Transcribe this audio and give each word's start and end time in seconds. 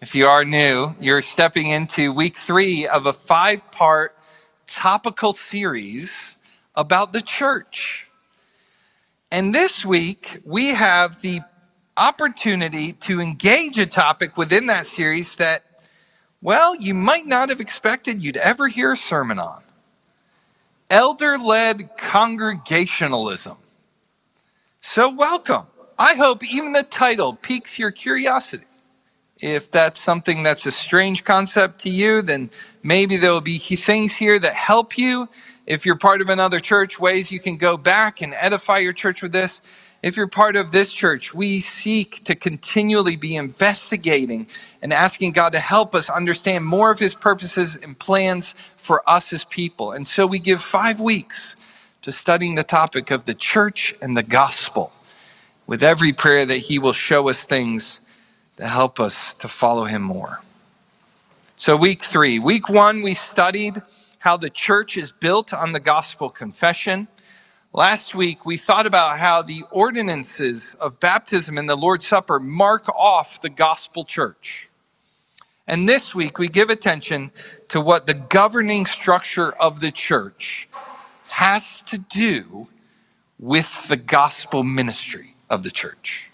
If 0.00 0.14
you 0.14 0.28
are 0.28 0.44
new, 0.44 0.94
you're 1.00 1.22
stepping 1.22 1.66
into 1.66 2.12
week 2.12 2.36
three 2.36 2.86
of 2.86 3.06
a 3.06 3.12
five 3.12 3.68
part 3.72 4.14
topical 4.68 5.32
series 5.32 6.36
about 6.76 7.12
the 7.12 7.20
church. 7.20 8.06
And 9.32 9.52
this 9.52 9.84
week, 9.84 10.38
we 10.44 10.68
have 10.68 11.20
the 11.20 11.40
opportunity 11.96 12.92
to 12.92 13.20
engage 13.20 13.76
a 13.76 13.86
topic 13.86 14.36
within 14.36 14.66
that 14.66 14.86
series 14.86 15.34
that, 15.34 15.64
well, 16.40 16.76
you 16.76 16.94
might 16.94 17.26
not 17.26 17.48
have 17.48 17.60
expected 17.60 18.22
you'd 18.22 18.36
ever 18.36 18.68
hear 18.68 18.92
a 18.92 18.96
sermon 18.96 19.40
on 19.40 19.62
elder 20.90 21.36
led 21.38 21.90
congregationalism. 21.98 23.56
So, 24.80 25.08
welcome. 25.08 25.66
I 25.98 26.14
hope 26.14 26.44
even 26.44 26.72
the 26.72 26.84
title 26.84 27.34
piques 27.34 27.80
your 27.80 27.90
curiosity. 27.90 28.64
If 29.40 29.70
that's 29.70 30.00
something 30.00 30.42
that's 30.42 30.66
a 30.66 30.72
strange 30.72 31.24
concept 31.24 31.80
to 31.80 31.90
you, 31.90 32.22
then 32.22 32.50
maybe 32.82 33.16
there 33.16 33.32
will 33.32 33.40
be 33.40 33.58
things 33.58 34.16
here 34.16 34.38
that 34.38 34.54
help 34.54 34.98
you. 34.98 35.28
If 35.66 35.86
you're 35.86 35.96
part 35.96 36.20
of 36.20 36.28
another 36.28 36.58
church, 36.58 36.98
ways 36.98 37.30
you 37.30 37.38
can 37.38 37.56
go 37.56 37.76
back 37.76 38.20
and 38.20 38.34
edify 38.34 38.78
your 38.78 38.92
church 38.92 39.22
with 39.22 39.32
this. 39.32 39.60
If 40.02 40.16
you're 40.16 40.28
part 40.28 40.56
of 40.56 40.72
this 40.72 40.92
church, 40.92 41.34
we 41.34 41.60
seek 41.60 42.24
to 42.24 42.34
continually 42.34 43.16
be 43.16 43.36
investigating 43.36 44.46
and 44.80 44.92
asking 44.92 45.32
God 45.32 45.52
to 45.52 45.58
help 45.60 45.94
us 45.94 46.08
understand 46.08 46.64
more 46.64 46.90
of 46.90 46.98
His 46.98 47.14
purposes 47.14 47.76
and 47.76 47.98
plans 47.98 48.54
for 48.76 49.08
us 49.08 49.32
as 49.32 49.44
people. 49.44 49.92
And 49.92 50.06
so 50.06 50.26
we 50.26 50.38
give 50.38 50.62
five 50.62 51.00
weeks 51.00 51.56
to 52.02 52.12
studying 52.12 52.54
the 52.54 52.62
topic 52.62 53.10
of 53.10 53.24
the 53.24 53.34
church 53.34 53.94
and 54.00 54.16
the 54.16 54.22
gospel 54.22 54.92
with 55.66 55.82
every 55.82 56.12
prayer 56.12 56.46
that 56.46 56.58
He 56.58 56.78
will 56.78 56.92
show 56.92 57.28
us 57.28 57.44
things 57.44 58.00
to 58.58 58.66
help 58.66 58.98
us 58.98 59.34
to 59.34 59.48
follow 59.48 59.84
him 59.84 60.02
more. 60.02 60.42
So, 61.56 61.76
week 61.76 62.02
three. 62.02 62.38
Week 62.38 62.68
one, 62.68 63.02
we 63.02 63.14
studied 63.14 63.82
how 64.18 64.36
the 64.36 64.50
church 64.50 64.96
is 64.96 65.12
built 65.12 65.52
on 65.54 65.72
the 65.72 65.80
gospel 65.80 66.28
confession. 66.28 67.08
Last 67.72 68.14
week, 68.14 68.44
we 68.44 68.56
thought 68.56 68.86
about 68.86 69.18
how 69.18 69.42
the 69.42 69.62
ordinances 69.70 70.74
of 70.80 70.98
baptism 70.98 71.56
and 71.56 71.68
the 71.68 71.76
Lord's 71.76 72.06
Supper 72.06 72.40
mark 72.40 72.88
off 72.88 73.40
the 73.40 73.48
gospel 73.48 74.04
church. 74.04 74.68
And 75.66 75.88
this 75.88 76.14
week, 76.14 76.38
we 76.38 76.48
give 76.48 76.68
attention 76.70 77.30
to 77.68 77.80
what 77.80 78.06
the 78.06 78.14
governing 78.14 78.86
structure 78.86 79.52
of 79.52 79.80
the 79.80 79.92
church 79.92 80.68
has 81.28 81.80
to 81.82 81.98
do 81.98 82.68
with 83.38 83.86
the 83.86 83.96
gospel 83.96 84.64
ministry 84.64 85.36
of 85.48 85.62
the 85.62 85.70
church. 85.70 86.24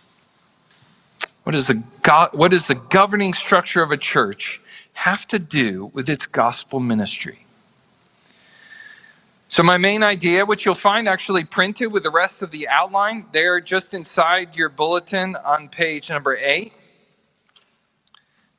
What, 1.45 1.55
is 1.55 1.69
the 1.69 1.83
go- 2.03 2.31
what 2.33 2.51
does 2.51 2.67
the 2.67 2.75
governing 2.75 3.35
structure 3.35 3.83
of 3.83 3.91
a 3.91 3.97
church 3.97 4.61
have 4.95 5.27
to 5.29 5.39
do 5.39 5.91
with 5.95 6.09
its 6.09 6.27
gospel 6.27 6.81
ministry? 6.81 7.45
So, 9.49 9.63
my 9.63 9.77
main 9.77 10.03
idea, 10.03 10.47
which 10.47 10.65
you'll 10.65 10.75
find 10.75 11.09
actually 11.09 11.45
printed 11.45 11.93
with 11.93 12.03
the 12.03 12.11
rest 12.11 12.43
of 12.43 12.51
the 12.51 12.67
outline, 12.67 13.27
there 13.33 13.61
just 13.61 13.95
inside 13.95 14.57
your 14.57 14.69
bulletin 14.69 15.37
on 15.37 15.69
page 15.69 16.11
number 16.11 16.37
eight. 16.37 16.73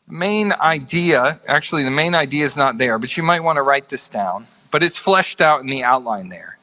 The 0.08 0.14
Main 0.14 0.54
idea, 0.54 1.42
actually, 1.48 1.84
the 1.84 1.92
main 1.92 2.14
idea 2.14 2.46
is 2.46 2.56
not 2.56 2.78
there, 2.78 3.00
but 3.00 3.18
you 3.18 3.24
might 3.24 3.42
want 3.42 3.58
to 3.58 3.64
write 3.64 3.90
this 3.90 4.08
down, 4.08 4.48
but 4.70 4.84
it's 4.84 4.96
fleshed 4.96 5.42
out 5.42 5.62
in 5.62 5.68
the 5.68 5.84
outline 5.84 6.30
there. 6.30 6.60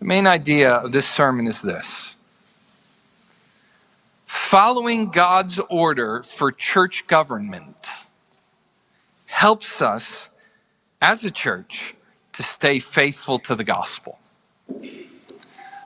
The 0.00 0.04
main 0.04 0.26
idea 0.26 0.72
of 0.72 0.92
this 0.92 1.08
sermon 1.08 1.46
is 1.46 1.62
this 1.62 2.14
Following 4.30 5.10
God's 5.10 5.58
order 5.68 6.22
for 6.22 6.52
church 6.52 7.08
government 7.08 7.88
helps 9.26 9.82
us 9.82 10.28
as 11.02 11.24
a 11.24 11.32
church 11.32 11.96
to 12.34 12.44
stay 12.44 12.78
faithful 12.78 13.40
to 13.40 13.56
the 13.56 13.64
gospel. 13.64 14.20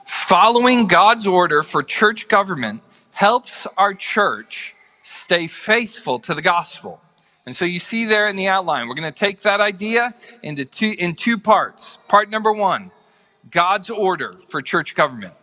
Following 0.05 0.85
God's 0.85 1.25
order 1.25 1.63
for 1.63 1.81
church 1.81 2.27
government 2.27 2.83
helps 3.13 3.65
our 3.77 3.95
church 3.95 4.75
stay 5.01 5.47
faithful 5.47 6.19
to 6.19 6.35
the 6.35 6.43
gospel. 6.43 7.01
And 7.47 7.55
so 7.55 7.65
you 7.65 7.79
see 7.79 8.05
there 8.05 8.27
in 8.27 8.35
the 8.35 8.47
outline, 8.47 8.87
we're 8.87 8.93
going 8.93 9.11
to 9.11 9.19
take 9.19 9.41
that 9.41 9.59
idea 9.59 10.13
into 10.43 10.65
two, 10.65 10.93
in 10.99 11.15
two 11.15 11.39
parts. 11.39 11.97
Part 12.07 12.29
number 12.29 12.53
one, 12.53 12.91
God's 13.49 13.89
order 13.89 14.35
for 14.49 14.61
church 14.61 14.93
government. 14.93 15.33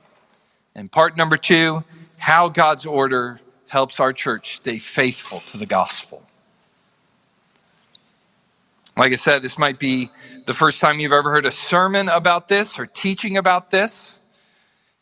And 0.76 0.90
part 0.90 1.16
number 1.16 1.36
two, 1.36 1.82
how 2.22 2.48
God's 2.48 2.86
order 2.86 3.40
helps 3.66 3.98
our 3.98 4.12
church 4.12 4.54
stay 4.54 4.78
faithful 4.78 5.40
to 5.40 5.56
the 5.56 5.66
gospel. 5.66 6.22
Like 8.96 9.12
I 9.12 9.16
said, 9.16 9.42
this 9.42 9.58
might 9.58 9.80
be 9.80 10.08
the 10.46 10.54
first 10.54 10.80
time 10.80 11.00
you've 11.00 11.12
ever 11.12 11.32
heard 11.32 11.46
a 11.46 11.50
sermon 11.50 12.08
about 12.08 12.46
this 12.46 12.78
or 12.78 12.86
teaching 12.86 13.36
about 13.36 13.72
this. 13.72 14.20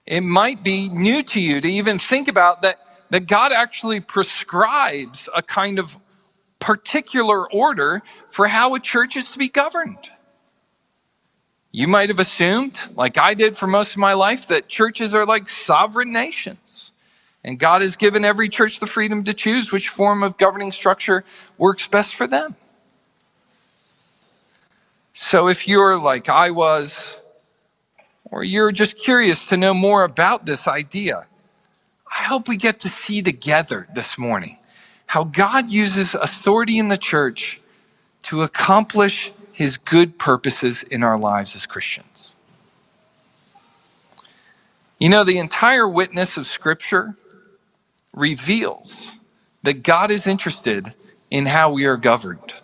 It 0.06 0.22
might 0.22 0.64
be 0.64 0.88
new 0.88 1.22
to 1.24 1.40
you 1.40 1.60
to 1.60 1.68
even 1.68 1.98
think 1.98 2.26
about 2.26 2.62
that, 2.62 2.78
that 3.10 3.26
God 3.26 3.52
actually 3.52 4.00
prescribes 4.00 5.28
a 5.36 5.42
kind 5.42 5.78
of 5.78 5.98
particular 6.58 7.52
order 7.52 8.00
for 8.30 8.48
how 8.48 8.74
a 8.74 8.80
church 8.80 9.14
is 9.14 9.30
to 9.32 9.38
be 9.38 9.50
governed. 9.50 10.08
You 11.70 11.86
might 11.86 12.08
have 12.08 12.18
assumed, 12.18 12.80
like 12.96 13.18
I 13.18 13.34
did 13.34 13.58
for 13.58 13.66
most 13.66 13.90
of 13.90 13.98
my 13.98 14.14
life, 14.14 14.48
that 14.48 14.68
churches 14.68 15.14
are 15.14 15.26
like 15.26 15.48
sovereign 15.48 16.12
nations. 16.12 16.89
And 17.42 17.58
God 17.58 17.82
has 17.82 17.96
given 17.96 18.24
every 18.24 18.48
church 18.48 18.80
the 18.80 18.86
freedom 18.86 19.24
to 19.24 19.32
choose 19.32 19.72
which 19.72 19.88
form 19.88 20.22
of 20.22 20.36
governing 20.36 20.72
structure 20.72 21.24
works 21.56 21.86
best 21.86 22.14
for 22.14 22.26
them. 22.26 22.56
So 25.14 25.48
if 25.48 25.66
you're 25.66 25.96
like 25.96 26.28
I 26.28 26.50
was, 26.50 27.16
or 28.24 28.44
you're 28.44 28.72
just 28.72 28.98
curious 28.98 29.46
to 29.46 29.56
know 29.56 29.74
more 29.74 30.04
about 30.04 30.46
this 30.46 30.68
idea, 30.68 31.26
I 32.12 32.24
hope 32.24 32.48
we 32.48 32.56
get 32.56 32.80
to 32.80 32.88
see 32.88 33.22
together 33.22 33.88
this 33.94 34.18
morning 34.18 34.58
how 35.06 35.24
God 35.24 35.70
uses 35.70 36.14
authority 36.14 36.78
in 36.78 36.88
the 36.88 36.98
church 36.98 37.60
to 38.24 38.42
accomplish 38.42 39.32
his 39.52 39.76
good 39.76 40.18
purposes 40.18 40.82
in 40.82 41.02
our 41.02 41.18
lives 41.18 41.56
as 41.56 41.66
Christians. 41.66 42.34
You 44.98 45.08
know, 45.08 45.24
the 45.24 45.38
entire 45.38 45.88
witness 45.88 46.36
of 46.36 46.46
Scripture 46.46 47.16
reveals 48.12 49.12
that 49.62 49.82
God 49.82 50.10
is 50.10 50.26
interested 50.26 50.94
in 51.30 51.46
how 51.46 51.70
we 51.70 51.84
are 51.84 51.96
governed. 51.96 52.54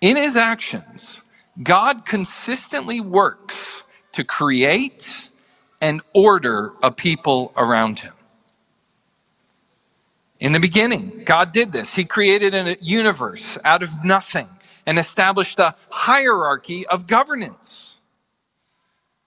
In 0.00 0.16
his 0.16 0.36
actions, 0.36 1.20
God 1.62 2.06
consistently 2.06 3.00
works 3.00 3.82
to 4.12 4.24
create 4.24 5.28
and 5.80 6.02
order 6.14 6.72
a 6.82 6.90
people 6.90 7.52
around 7.56 8.00
him. 8.00 8.14
In 10.40 10.52
the 10.52 10.60
beginning, 10.60 11.22
God 11.24 11.52
did 11.52 11.72
this. 11.72 11.94
He 11.94 12.04
created 12.04 12.54
a 12.54 12.76
universe 12.80 13.58
out 13.64 13.82
of 13.82 14.04
nothing 14.04 14.48
and 14.86 14.98
established 14.98 15.58
a 15.58 15.74
hierarchy 15.90 16.86
of 16.86 17.06
governance. 17.06 17.97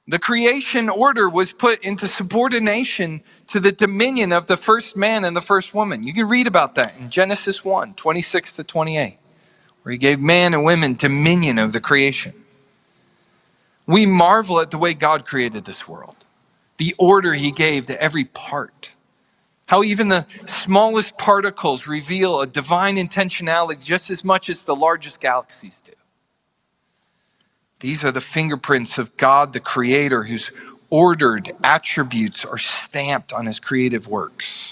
The 0.08 0.20
creation 0.20 0.90
order 0.90 1.30
was 1.30 1.54
put 1.54 1.84
into 1.84 2.08
subordination 2.08 3.22
to 3.48 3.60
the 3.60 3.72
dominion 3.72 4.32
of 4.32 4.48
the 4.48 4.58
first 4.58 4.98
man 4.98 5.24
and 5.24 5.36
the 5.36 5.42
first 5.42 5.74
woman. 5.74 6.04
You 6.04 6.14
can 6.14 6.28
read 6.28 6.48
about 6.48 6.76
that 6.76 6.98
in 6.98 7.10
Genesis 7.10 7.64
1 7.64 7.94
26 7.94 8.56
to 8.56 8.64
28, 8.64 9.18
where 9.84 9.92
he 9.92 9.98
gave 9.98 10.20
man 10.20 10.54
and 10.54 10.64
women 10.64 10.96
dominion 10.96 11.60
of 11.60 11.72
the 11.72 11.80
creation. 11.80 12.34
We 13.86 14.06
marvel 14.06 14.60
at 14.60 14.72
the 14.72 14.78
way 14.78 14.94
God 14.94 15.26
created 15.26 15.66
this 15.66 15.88
world, 15.88 16.26
the 16.78 16.96
order 16.98 17.34
he 17.34 17.52
gave 17.52 17.86
to 17.86 18.02
every 18.02 18.26
part, 18.26 18.92
how 19.68 19.84
even 19.84 20.08
the 20.08 20.26
smallest 20.48 21.18
particles 21.18 21.88
reveal 21.88 22.42
a 22.42 22.48
divine 22.48 22.96
intentionality 22.96 23.82
just 23.82 24.10
as 24.10 24.24
much 24.24 24.50
as 24.50 24.64
the 24.64 24.76
largest 24.76 25.22
galaxies 25.22 25.82
do. 25.82 25.94
These 27.82 28.04
are 28.04 28.12
the 28.12 28.22
fingerprints 28.22 28.98
of 28.98 29.18
God, 29.18 29.54
the 29.54 29.60
Creator, 29.60 30.24
whose 30.26 30.52
ordered 30.92 31.52
attributes 31.64 32.46
are 32.46 32.58
stamped 32.58 33.34
on 33.34 33.48
his 33.48 33.60
creative 33.60 34.08
works. 34.08 34.72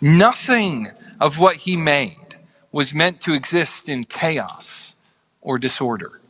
Nothing 0.00 0.88
of 1.20 1.38
what 1.38 1.56
he 1.56 1.76
made 1.76 2.36
was 2.72 2.94
meant 2.94 3.20
to 3.20 3.34
exist 3.34 3.88
in 3.88 4.04
chaos 4.04 4.94
or 5.42 5.58
disorder. 5.58 6.20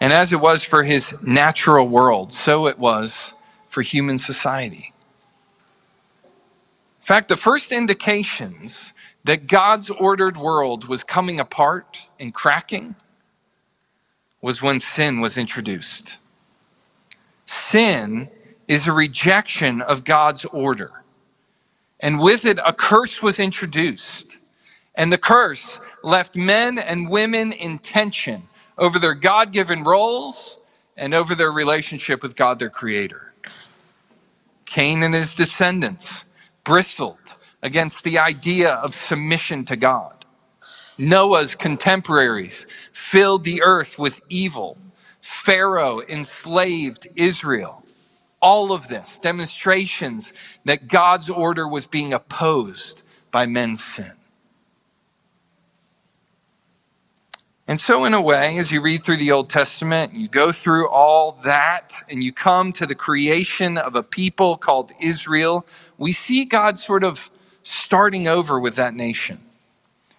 And 0.00 0.12
as 0.12 0.32
it 0.32 0.40
was 0.40 0.64
for 0.64 0.84
his 0.84 1.14
natural 1.22 1.86
world, 1.86 2.32
so 2.32 2.66
it 2.66 2.78
was 2.78 3.34
for 3.68 3.82
human 3.82 4.16
society. 4.16 4.92
In 7.00 7.06
fact, 7.06 7.28
the 7.28 7.36
first 7.36 7.72
indications 7.72 8.94
that 9.24 9.46
God's 9.46 9.90
ordered 9.90 10.36
world 10.38 10.88
was 10.88 11.04
coming 11.04 11.38
apart 11.38 12.08
and 12.18 12.32
cracking 12.32 12.94
was 14.44 14.60
when 14.60 14.78
sin 14.78 15.22
was 15.22 15.38
introduced. 15.38 16.16
Sin 17.46 18.28
is 18.68 18.86
a 18.86 18.92
rejection 18.92 19.80
of 19.80 20.04
God's 20.04 20.44
order. 20.44 21.02
And 21.98 22.20
with 22.20 22.44
it, 22.44 22.58
a 22.62 22.74
curse 22.74 23.22
was 23.22 23.40
introduced. 23.40 24.26
And 24.94 25.10
the 25.10 25.16
curse 25.16 25.80
left 26.02 26.36
men 26.36 26.78
and 26.78 27.08
women 27.08 27.52
in 27.52 27.78
tension 27.78 28.42
over 28.76 28.98
their 28.98 29.14
God 29.14 29.50
given 29.50 29.82
roles 29.82 30.58
and 30.94 31.14
over 31.14 31.34
their 31.34 31.50
relationship 31.50 32.22
with 32.22 32.36
God, 32.36 32.58
their 32.58 32.68
creator. 32.68 33.32
Cain 34.66 35.02
and 35.02 35.14
his 35.14 35.34
descendants 35.34 36.22
bristled 36.64 37.34
against 37.62 38.04
the 38.04 38.18
idea 38.18 38.74
of 38.74 38.94
submission 38.94 39.64
to 39.64 39.74
God. 39.74 40.13
Noah's 40.98 41.54
contemporaries 41.54 42.66
filled 42.92 43.44
the 43.44 43.62
earth 43.62 43.98
with 43.98 44.20
evil. 44.28 44.78
Pharaoh 45.20 46.02
enslaved 46.08 47.08
Israel. 47.16 47.84
All 48.40 48.72
of 48.72 48.88
this 48.88 49.18
demonstrations 49.18 50.32
that 50.64 50.88
God's 50.88 51.30
order 51.30 51.66
was 51.66 51.86
being 51.86 52.12
opposed 52.12 53.02
by 53.30 53.46
men's 53.46 53.82
sin. 53.82 54.12
And 57.66 57.80
so, 57.80 58.04
in 58.04 58.12
a 58.12 58.20
way, 58.20 58.58
as 58.58 58.70
you 58.70 58.82
read 58.82 59.02
through 59.02 59.16
the 59.16 59.32
Old 59.32 59.48
Testament, 59.48 60.12
you 60.12 60.28
go 60.28 60.52
through 60.52 60.86
all 60.88 61.32
that 61.44 61.94
and 62.10 62.22
you 62.22 62.30
come 62.30 62.72
to 62.72 62.84
the 62.84 62.94
creation 62.94 63.78
of 63.78 63.96
a 63.96 64.02
people 64.02 64.58
called 64.58 64.92
Israel, 65.02 65.66
we 65.96 66.12
see 66.12 66.44
God 66.44 66.78
sort 66.78 67.02
of 67.02 67.30
starting 67.62 68.28
over 68.28 68.60
with 68.60 68.76
that 68.76 68.94
nation. 68.94 69.38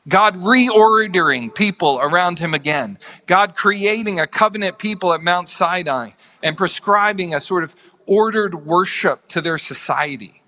God 0.07 0.41
reordering 0.41 1.53
people 1.53 1.99
around 1.99 2.39
him 2.39 2.53
again. 2.53 2.99
God 3.25 3.55
creating 3.55 4.19
a 4.19 4.27
covenant 4.27 4.77
people 4.77 5.13
at 5.13 5.23
Mount 5.23 5.49
Sinai 5.49 6.11
and 6.43 6.55
prescribing 6.55 7.33
a 7.33 7.39
sort 7.39 7.63
of 7.63 7.75
ordered 8.05 8.65
worship 8.65 9.27
to 9.29 9.41
their 9.41 9.57
society. 9.57 10.43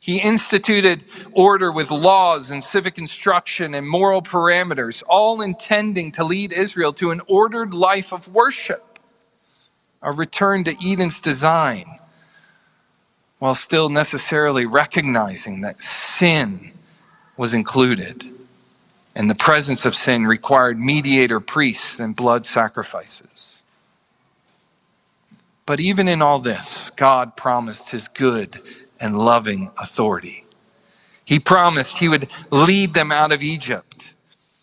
He 0.00 0.20
instituted 0.20 1.04
order 1.30 1.70
with 1.70 1.92
laws 1.92 2.50
and 2.50 2.62
civic 2.62 2.98
instruction 2.98 3.74
and 3.74 3.88
moral 3.88 4.20
parameters, 4.20 5.02
all 5.08 5.40
intending 5.40 6.10
to 6.12 6.24
lead 6.24 6.52
Israel 6.52 6.92
to 6.94 7.12
an 7.12 7.20
ordered 7.28 7.72
life 7.72 8.12
of 8.12 8.26
worship, 8.26 8.98
a 10.02 10.10
return 10.10 10.64
to 10.64 10.76
Eden's 10.84 11.20
design, 11.20 12.00
while 13.38 13.54
still 13.54 13.88
necessarily 13.88 14.66
recognizing 14.66 15.60
that 15.60 15.80
sin 15.80 16.72
was 17.36 17.54
included. 17.54 18.28
And 19.14 19.28
the 19.28 19.34
presence 19.34 19.84
of 19.84 19.94
sin 19.94 20.26
required 20.26 20.80
mediator 20.80 21.40
priests 21.40 21.98
and 21.98 22.16
blood 22.16 22.46
sacrifices. 22.46 23.60
But 25.66 25.80
even 25.80 26.08
in 26.08 26.22
all 26.22 26.38
this, 26.38 26.90
God 26.90 27.36
promised 27.36 27.90
his 27.90 28.08
good 28.08 28.60
and 28.98 29.18
loving 29.18 29.70
authority. 29.78 30.44
He 31.24 31.38
promised 31.38 31.98
he 31.98 32.08
would 32.08 32.30
lead 32.50 32.94
them 32.94 33.12
out 33.12 33.32
of 33.32 33.42
Egypt. 33.42 34.14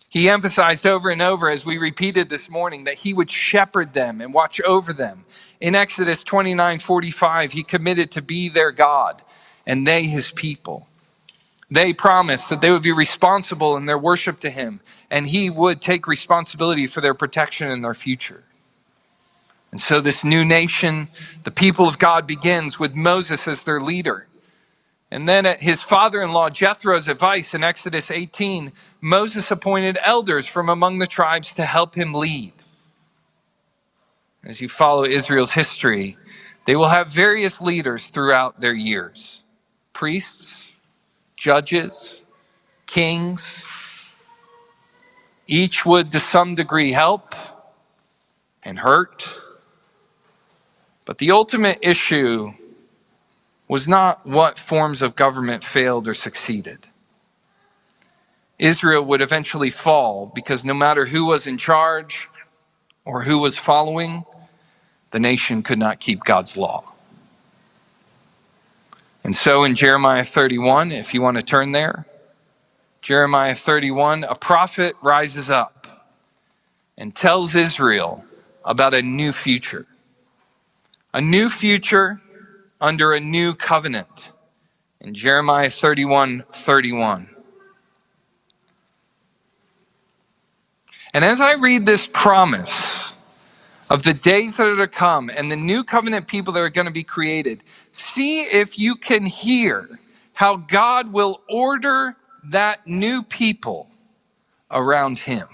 He 0.09 0.27
emphasized 0.27 0.85
over 0.85 1.09
and 1.09 1.21
over, 1.21 1.49
as 1.49 1.65
we 1.65 1.77
repeated 1.77 2.29
this 2.29 2.49
morning, 2.49 2.83
that 2.85 2.95
he 2.95 3.13
would 3.13 3.29
shepherd 3.29 3.93
them 3.93 4.21
and 4.21 4.33
watch 4.33 4.59
over 4.61 4.91
them. 4.91 5.25
In 5.61 5.75
Exodus 5.75 6.23
29 6.23 6.79
45, 6.79 7.51
he 7.51 7.63
committed 7.63 8.11
to 8.11 8.21
be 8.21 8.49
their 8.49 8.71
God 8.71 9.21
and 9.67 9.87
they 9.87 10.03
his 10.03 10.31
people. 10.31 10.88
They 11.71 11.93
promised 11.93 12.49
that 12.49 12.61
they 12.61 12.71
would 12.71 12.81
be 12.81 12.91
responsible 12.91 13.77
in 13.77 13.85
their 13.85 13.97
worship 13.97 14.39
to 14.41 14.49
him, 14.49 14.81
and 15.11 15.27
he 15.27 15.49
would 15.49 15.81
take 15.81 16.07
responsibility 16.07 16.87
for 16.87 17.01
their 17.01 17.13
protection 17.13 17.69
and 17.69 17.83
their 17.83 17.93
future. 17.93 18.43
And 19.71 19.79
so, 19.79 20.01
this 20.01 20.23
new 20.23 20.43
nation, 20.43 21.09
the 21.43 21.51
people 21.51 21.87
of 21.87 21.99
God, 21.99 22.25
begins 22.25 22.79
with 22.79 22.95
Moses 22.95 23.47
as 23.47 23.63
their 23.63 23.79
leader. 23.79 24.25
And 25.11 25.27
then 25.27 25.45
at 25.45 25.61
his 25.61 25.81
father 25.81 26.21
in 26.21 26.31
law 26.31 26.49
Jethro's 26.49 27.07
advice 27.07 27.53
in 27.53 27.63
Exodus 27.63 28.11
18, 28.11 28.71
Moses 29.01 29.49
appointed 29.49 29.97
elders 30.03 30.47
from 30.47 30.69
among 30.69 30.99
the 30.99 31.07
tribes 31.07 31.53
to 31.55 31.65
help 31.65 31.95
him 31.95 32.13
lead. 32.13 32.53
As 34.43 34.61
you 34.61 34.69
follow 34.69 35.03
Israel's 35.03 35.53
history, 35.53 36.17
they 36.65 36.75
will 36.75 36.89
have 36.89 37.07
various 37.11 37.59
leaders 37.59 38.07
throughout 38.07 38.61
their 38.61 38.73
years 38.73 39.41
priests, 39.93 40.68
judges, 41.39 42.21
kings. 42.85 43.65
Each 45.47 45.85
would, 45.85 46.11
to 46.11 46.19
some 46.19 46.53
degree, 46.53 46.91
help 46.91 47.33
and 48.63 48.79
hurt. 48.79 49.27
But 51.05 51.17
the 51.17 51.31
ultimate 51.31 51.79
issue 51.81 52.53
was 53.67 53.87
not 53.87 54.25
what 54.27 54.59
forms 54.59 55.01
of 55.01 55.15
government 55.15 55.63
failed 55.63 56.07
or 56.07 56.13
succeeded. 56.13 56.87
Israel 58.59 59.03
would 59.05 59.21
eventually 59.21 59.69
fall 59.69 60.31
because 60.35 60.65
no 60.65 60.73
matter 60.73 61.05
who 61.05 61.25
was 61.25 61.47
in 61.47 61.57
charge 61.57 62.27
or 63.05 63.23
who 63.23 63.39
was 63.39 63.57
following, 63.57 64.25
the 65.11 65.19
nation 65.19 65.63
could 65.63 65.79
not 65.79 65.99
keep 65.99 66.23
God's 66.23 66.57
law. 66.57 66.83
And 69.29 69.35
so 69.35 69.63
in 69.63 69.75
Jeremiah 69.75 70.23
31, 70.23 70.91
if 70.91 71.13
you 71.13 71.21
want 71.21 71.37
to 71.37 71.43
turn 71.43 71.71
there, 71.71 72.07
Jeremiah 73.03 73.53
31, 73.53 74.23
a 74.23 74.33
prophet 74.33 74.95
rises 75.03 75.51
up 75.51 76.09
and 76.97 77.15
tells 77.15 77.53
Israel 77.53 78.25
about 78.65 78.95
a 78.95 79.03
new 79.03 79.31
future. 79.31 79.85
A 81.13 81.21
new 81.21 81.47
future 81.47 82.19
under 82.81 83.13
a 83.13 83.19
new 83.19 83.53
covenant 83.53 84.31
in 84.99 85.13
Jeremiah 85.13 85.69
31 85.69 86.45
31. 86.51 87.29
And 91.13 91.23
as 91.23 91.39
I 91.39 91.53
read 91.53 91.85
this 91.85 92.07
promise 92.07 92.88
of 93.89 94.03
the 94.03 94.13
days 94.13 94.57
that 94.57 94.67
are 94.67 94.75
to 94.75 94.87
come 94.87 95.29
and 95.29 95.51
the 95.51 95.55
new 95.55 95.83
covenant 95.83 96.27
people 96.27 96.53
that 96.53 96.61
are 96.61 96.69
going 96.69 96.85
to 96.85 96.91
be 96.91 97.03
created, 97.03 97.63
see 97.91 98.43
if 98.43 98.77
you 98.77 98.95
can 98.95 99.25
hear 99.25 99.99
how 100.33 100.55
God 100.55 101.11
will 101.11 101.41
order 101.49 102.15
that 102.45 102.87
new 102.87 103.23
people 103.23 103.89
around 104.71 105.19
him. 105.19 105.47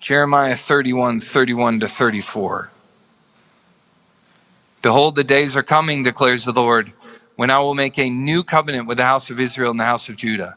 Jeremiah 0.00 0.56
31 0.56 1.20
31 1.20 1.80
to 1.80 1.88
34. 1.88 2.70
Behold, 4.82 5.16
the 5.16 5.24
days 5.24 5.56
are 5.56 5.62
coming, 5.62 6.04
declares 6.04 6.44
the 6.44 6.52
Lord, 6.52 6.92
when 7.36 7.50
I 7.50 7.58
will 7.58 7.74
make 7.74 7.98
a 7.98 8.08
new 8.08 8.44
covenant 8.44 8.86
with 8.86 8.98
the 8.98 9.04
house 9.04 9.28
of 9.30 9.40
Israel 9.40 9.72
and 9.72 9.80
the 9.80 9.84
house 9.84 10.08
of 10.08 10.16
Judah. 10.16 10.56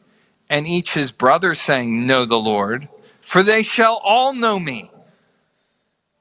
and 0.51 0.67
each 0.67 0.93
his 0.93 1.13
brother, 1.13 1.55
saying, 1.55 2.05
Know 2.05 2.25
the 2.25 2.37
Lord, 2.37 2.89
for 3.21 3.41
they 3.41 3.63
shall 3.63 4.01
all 4.03 4.33
know 4.33 4.59
me, 4.59 4.91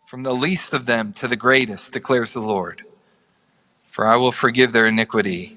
from 0.06 0.22
the 0.22 0.32
least 0.34 0.72
of 0.72 0.86
them 0.86 1.12
to 1.14 1.26
the 1.26 1.34
greatest, 1.34 1.92
declares 1.92 2.32
the 2.32 2.40
Lord. 2.40 2.84
For 3.90 4.06
I 4.06 4.14
will 4.16 4.30
forgive 4.30 4.72
their 4.72 4.86
iniquity, 4.86 5.56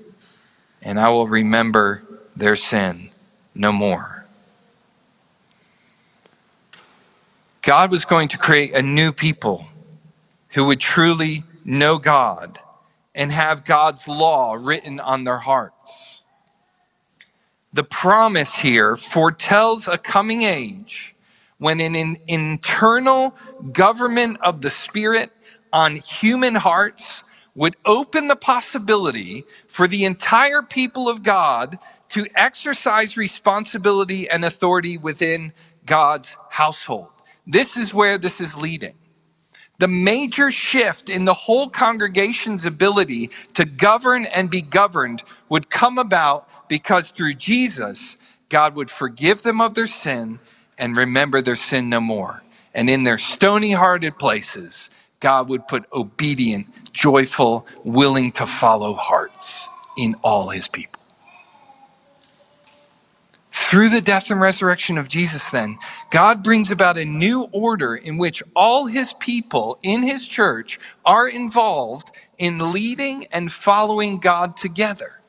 and 0.82 1.00
I 1.00 1.10
will 1.10 1.28
remember 1.28 2.02
their 2.36 2.56
sin 2.56 3.12
no 3.54 3.72
more. 3.72 4.26
God 7.62 7.92
was 7.92 8.06
going 8.06 8.28
to 8.30 8.40
create 8.40 8.74
a 8.74 8.82
new 8.82 9.12
people 9.12 9.68
who 10.50 10.66
would 10.66 10.80
truly 10.80 11.44
know 11.64 12.00
God 12.00 12.60
and 13.14 13.32
have 13.32 13.66
God's 13.66 14.08
law 14.08 14.58
written 14.60 15.00
on 15.00 15.26
their 15.26 15.38
hearts. 15.38 16.23
The 17.74 17.84
promise 17.84 18.56
here 18.58 18.96
foretells 18.96 19.88
a 19.88 19.98
coming 19.98 20.44
age 20.44 21.16
when 21.58 21.82
an 21.82 22.18
internal 22.28 23.36
government 23.72 24.38
of 24.42 24.62
the 24.62 24.70
Spirit 24.70 25.32
on 25.72 25.96
human 25.96 26.56
hearts 26.56 27.24
would 27.56 27.76
open 27.86 28.28
the 28.28 28.36
possibility 28.36 29.44
for 29.68 29.88
the 29.88 30.06
entire 30.06 30.62
people 30.62 31.10
of 31.10 31.24
God 31.24 31.80
to 32.10 32.28
exercise 32.36 33.18
responsibility 33.18 34.30
and 34.30 34.46
authority 34.46 34.98
within 34.98 35.54
God's 35.86 36.38
household. 36.50 37.10
This 37.48 37.76
is 37.76 37.94
where 37.94 38.18
this 38.20 38.40
is 38.40 38.56
leading. 38.56 38.94
The 39.80 39.88
major 39.88 40.52
shift 40.52 41.10
in 41.10 41.26
the 41.26 41.34
whole 41.34 41.70
congregation's 41.70 42.66
ability 42.66 43.32
to 43.56 43.66
govern 43.66 44.26
and 44.28 44.50
be 44.50 44.62
governed 44.62 45.24
would 45.50 45.70
come 45.70 45.98
about 45.98 46.48
because 46.74 47.12
through 47.12 47.36
Jesus, 47.36 48.18
God 48.50 48.76
would 48.76 48.90
forgive 48.90 49.44
them 49.44 49.62
of 49.62 49.76
their 49.76 49.86
sin 49.86 50.40
and 50.76 50.98
remember 50.98 51.40
their 51.40 51.56
sin 51.56 51.88
no 51.88 52.02
more. 52.02 52.42
And 52.74 52.90
in 52.90 53.04
their 53.04 53.20
stony 53.20 53.74
hearted 53.74 54.18
places, 54.18 54.90
God 55.20 55.50
would 55.50 55.68
put 55.68 55.86
obedient, 55.94 56.92
joyful, 56.92 57.68
willing 57.84 58.32
to 58.32 58.48
follow 58.48 58.96
hearts 58.96 59.70
in 60.00 60.16
all 60.24 60.50
his 60.50 60.68
people. 60.68 61.00
Through 63.52 63.90
the 63.90 64.02
death 64.02 64.32
and 64.32 64.42
resurrection 64.42 64.98
of 64.98 65.08
Jesus, 65.08 65.52
then, 65.52 65.78
God 66.10 66.44
brings 66.44 66.72
about 66.72 66.98
a 66.98 67.06
new 67.06 67.44
order 67.52 67.96
in 67.96 68.18
which 68.18 68.42
all 68.56 68.88
his 68.88 69.14
people 69.14 69.78
in 69.84 70.02
his 70.02 70.28
church 70.28 70.80
are 71.06 71.30
involved 71.30 72.10
in 72.40 72.74
leading 72.74 73.28
and 73.28 73.52
following 73.52 74.18
God 74.18 74.58
together. 74.58 75.20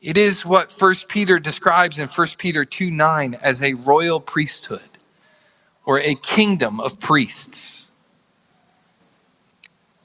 It 0.00 0.16
is 0.16 0.46
what 0.46 0.72
1 0.72 0.94
Peter 1.08 1.38
describes 1.38 1.98
in 1.98 2.08
1 2.08 2.26
Peter 2.38 2.64
2 2.64 2.90
9 2.90 3.34
as 3.42 3.62
a 3.62 3.74
royal 3.74 4.20
priesthood 4.20 4.80
or 5.84 5.98
a 5.98 6.14
kingdom 6.14 6.80
of 6.80 7.00
priests. 7.00 7.86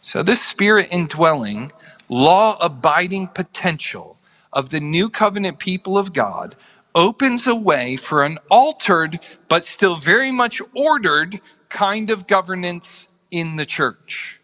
So, 0.02 0.22
this 0.22 0.44
spirit 0.44 0.90
indwelling, 0.92 1.72
law 2.10 2.58
abiding 2.60 3.30
potential 3.30 4.18
of 4.52 4.70
the 4.70 4.80
new 4.80 5.10
covenant 5.10 5.60
people 5.60 5.98
of 5.98 6.14
God 6.14 6.56
opens 6.94 7.48
a 7.48 7.56
way 7.56 7.96
for 7.96 8.24
an 8.24 8.38
altered, 8.50 9.20
but 9.50 9.66
still 9.66 9.98
very 9.98 10.32
much 10.32 10.62
ordered 10.75 11.42
kind 11.70 12.10
of 12.10 12.28
governance 12.28 13.08
in 13.32 13.56
the 13.56 13.66
church. 13.66 14.40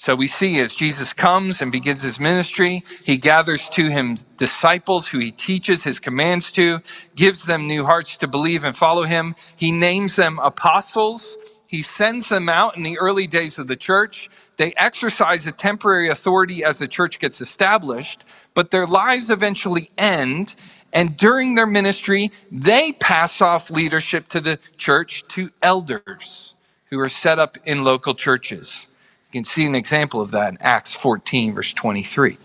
So 0.00 0.14
we 0.14 0.28
see 0.28 0.58
as 0.60 0.74
Jesus 0.74 1.12
comes 1.12 1.60
and 1.60 1.70
begins 1.70 2.00
his 2.00 2.18
ministry, 2.18 2.82
he 3.04 3.18
gathers 3.18 3.68
to 3.68 3.90
him 3.90 4.16
disciples 4.38 5.08
who 5.08 5.18
he 5.18 5.30
teaches 5.30 5.84
his 5.84 6.00
commands 6.00 6.50
to, 6.52 6.80
gives 7.14 7.44
them 7.44 7.66
new 7.66 7.84
hearts 7.84 8.16
to 8.16 8.26
believe 8.26 8.64
and 8.64 8.74
follow 8.74 9.02
him. 9.02 9.34
He 9.56 9.70
names 9.70 10.16
them 10.16 10.38
apostles. 10.38 11.36
He 11.66 11.82
sends 11.82 12.30
them 12.30 12.48
out 12.48 12.78
in 12.78 12.82
the 12.82 12.98
early 12.98 13.26
days 13.26 13.58
of 13.58 13.68
the 13.68 13.76
church. 13.76 14.30
They 14.56 14.72
exercise 14.78 15.46
a 15.46 15.52
temporary 15.52 16.08
authority 16.08 16.64
as 16.64 16.78
the 16.78 16.88
church 16.88 17.18
gets 17.18 17.42
established, 17.42 18.24
but 18.54 18.70
their 18.70 18.86
lives 18.86 19.28
eventually 19.28 19.90
end. 19.98 20.54
And 20.94 21.14
during 21.14 21.56
their 21.56 21.66
ministry, 21.66 22.32
they 22.50 22.92
pass 22.92 23.42
off 23.42 23.70
leadership 23.70 24.28
to 24.28 24.40
the 24.40 24.58
church 24.78 25.28
to 25.28 25.50
elders 25.62 26.54
who 26.86 26.98
are 26.98 27.10
set 27.10 27.38
up 27.38 27.58
in 27.66 27.84
local 27.84 28.14
churches. 28.14 28.86
You 29.30 29.38
can 29.38 29.44
see 29.44 29.64
an 29.64 29.76
example 29.76 30.20
of 30.20 30.32
that 30.32 30.52
in 30.52 30.58
Acts 30.60 30.92
14, 30.94 31.54
verse 31.54 31.72
23. 31.72 32.36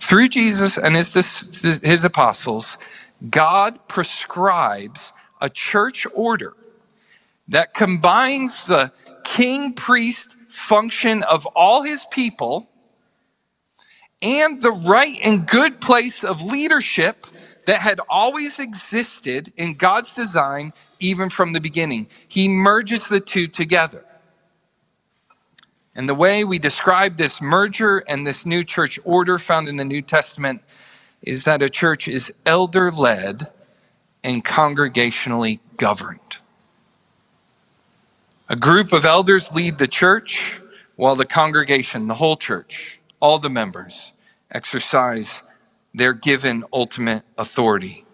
Through 0.00 0.28
Jesus 0.28 0.76
and 0.76 0.96
his, 0.96 1.14
his 1.82 2.04
apostles, 2.04 2.76
God 3.30 3.78
prescribes 3.86 5.12
a 5.40 5.48
church 5.48 6.04
order 6.14 6.54
that 7.46 7.74
combines 7.74 8.64
the 8.64 8.92
king 9.24 9.72
priest 9.72 10.30
function 10.48 11.22
of 11.24 11.46
all 11.46 11.82
his 11.82 12.04
people 12.10 12.68
and 14.20 14.60
the 14.62 14.72
right 14.72 15.16
and 15.22 15.46
good 15.46 15.80
place 15.80 16.24
of 16.24 16.42
leadership 16.42 17.26
that 17.66 17.80
had 17.80 18.00
always 18.08 18.58
existed 18.58 19.52
in 19.56 19.74
God's 19.74 20.14
design 20.14 20.72
even 20.98 21.30
from 21.30 21.52
the 21.52 21.60
beginning. 21.60 22.08
He 22.26 22.48
merges 22.48 23.06
the 23.06 23.20
two 23.20 23.46
together. 23.46 24.04
And 25.98 26.08
the 26.08 26.14
way 26.14 26.44
we 26.44 26.60
describe 26.60 27.16
this 27.16 27.40
merger 27.40 28.04
and 28.06 28.24
this 28.24 28.46
new 28.46 28.62
church 28.62 29.00
order 29.02 29.36
found 29.36 29.68
in 29.68 29.78
the 29.78 29.84
New 29.84 30.00
Testament 30.00 30.62
is 31.22 31.42
that 31.42 31.60
a 31.60 31.68
church 31.68 32.06
is 32.06 32.32
elder 32.46 32.92
led 32.92 33.48
and 34.22 34.44
congregationally 34.44 35.58
governed. 35.76 36.36
A 38.48 38.54
group 38.54 38.92
of 38.92 39.04
elders 39.04 39.50
lead 39.50 39.78
the 39.78 39.88
church, 39.88 40.60
while 40.94 41.16
the 41.16 41.26
congregation, 41.26 42.06
the 42.06 42.14
whole 42.14 42.36
church, 42.36 43.00
all 43.18 43.40
the 43.40 43.50
members, 43.50 44.12
exercise 44.52 45.42
their 45.92 46.12
given 46.12 46.62
ultimate 46.72 47.24
authority. 47.36 48.04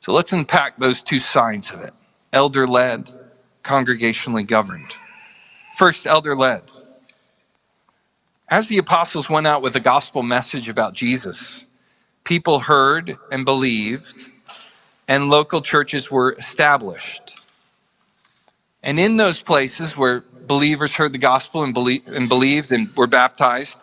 So 0.00 0.12
let's 0.12 0.32
unpack 0.32 0.78
those 0.78 1.02
two 1.02 1.18
sides 1.18 1.72
of 1.72 1.80
it 1.80 1.94
elder 2.32 2.64
led, 2.68 3.12
congregationally 3.64 4.46
governed. 4.46 4.94
First, 5.76 6.06
elder 6.06 6.34
led. 6.34 6.62
As 8.48 8.66
the 8.66 8.78
apostles 8.78 9.30
went 9.30 9.46
out 9.46 9.62
with 9.62 9.72
the 9.72 9.80
gospel 9.80 10.22
message 10.22 10.68
about 10.68 10.92
Jesus, 10.92 11.64
people 12.24 12.60
heard 12.60 13.16
and 13.30 13.44
believed, 13.44 14.30
and 15.08 15.30
local 15.30 15.62
churches 15.62 16.10
were 16.10 16.34
established. 16.34 17.40
And 18.82 19.00
in 19.00 19.16
those 19.16 19.40
places 19.40 19.96
where 19.96 20.22
believers 20.46 20.96
heard 20.96 21.12
the 21.12 21.18
gospel 21.18 21.62
and, 21.62 21.76
and 22.06 22.28
believed 22.28 22.72
and 22.72 22.94
were 22.94 23.06
baptized, 23.06 23.78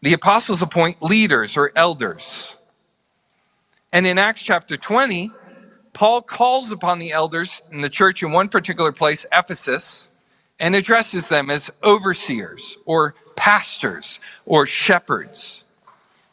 the 0.00 0.12
apostles 0.12 0.62
appoint 0.62 1.02
leaders 1.02 1.56
or 1.56 1.72
elders. 1.74 2.54
And 3.92 4.06
in 4.06 4.18
Acts 4.18 4.42
chapter 4.42 4.76
20, 4.76 5.32
Paul 5.92 6.22
calls 6.22 6.70
upon 6.70 6.98
the 6.98 7.12
elders 7.12 7.62
in 7.70 7.80
the 7.80 7.90
church 7.90 8.22
in 8.22 8.32
one 8.32 8.48
particular 8.48 8.92
place, 8.92 9.26
Ephesus, 9.32 10.08
and 10.58 10.74
addresses 10.74 11.28
them 11.28 11.50
as 11.50 11.70
overseers 11.82 12.76
or 12.84 13.14
pastors 13.36 14.20
or 14.46 14.66
shepherds. 14.66 15.64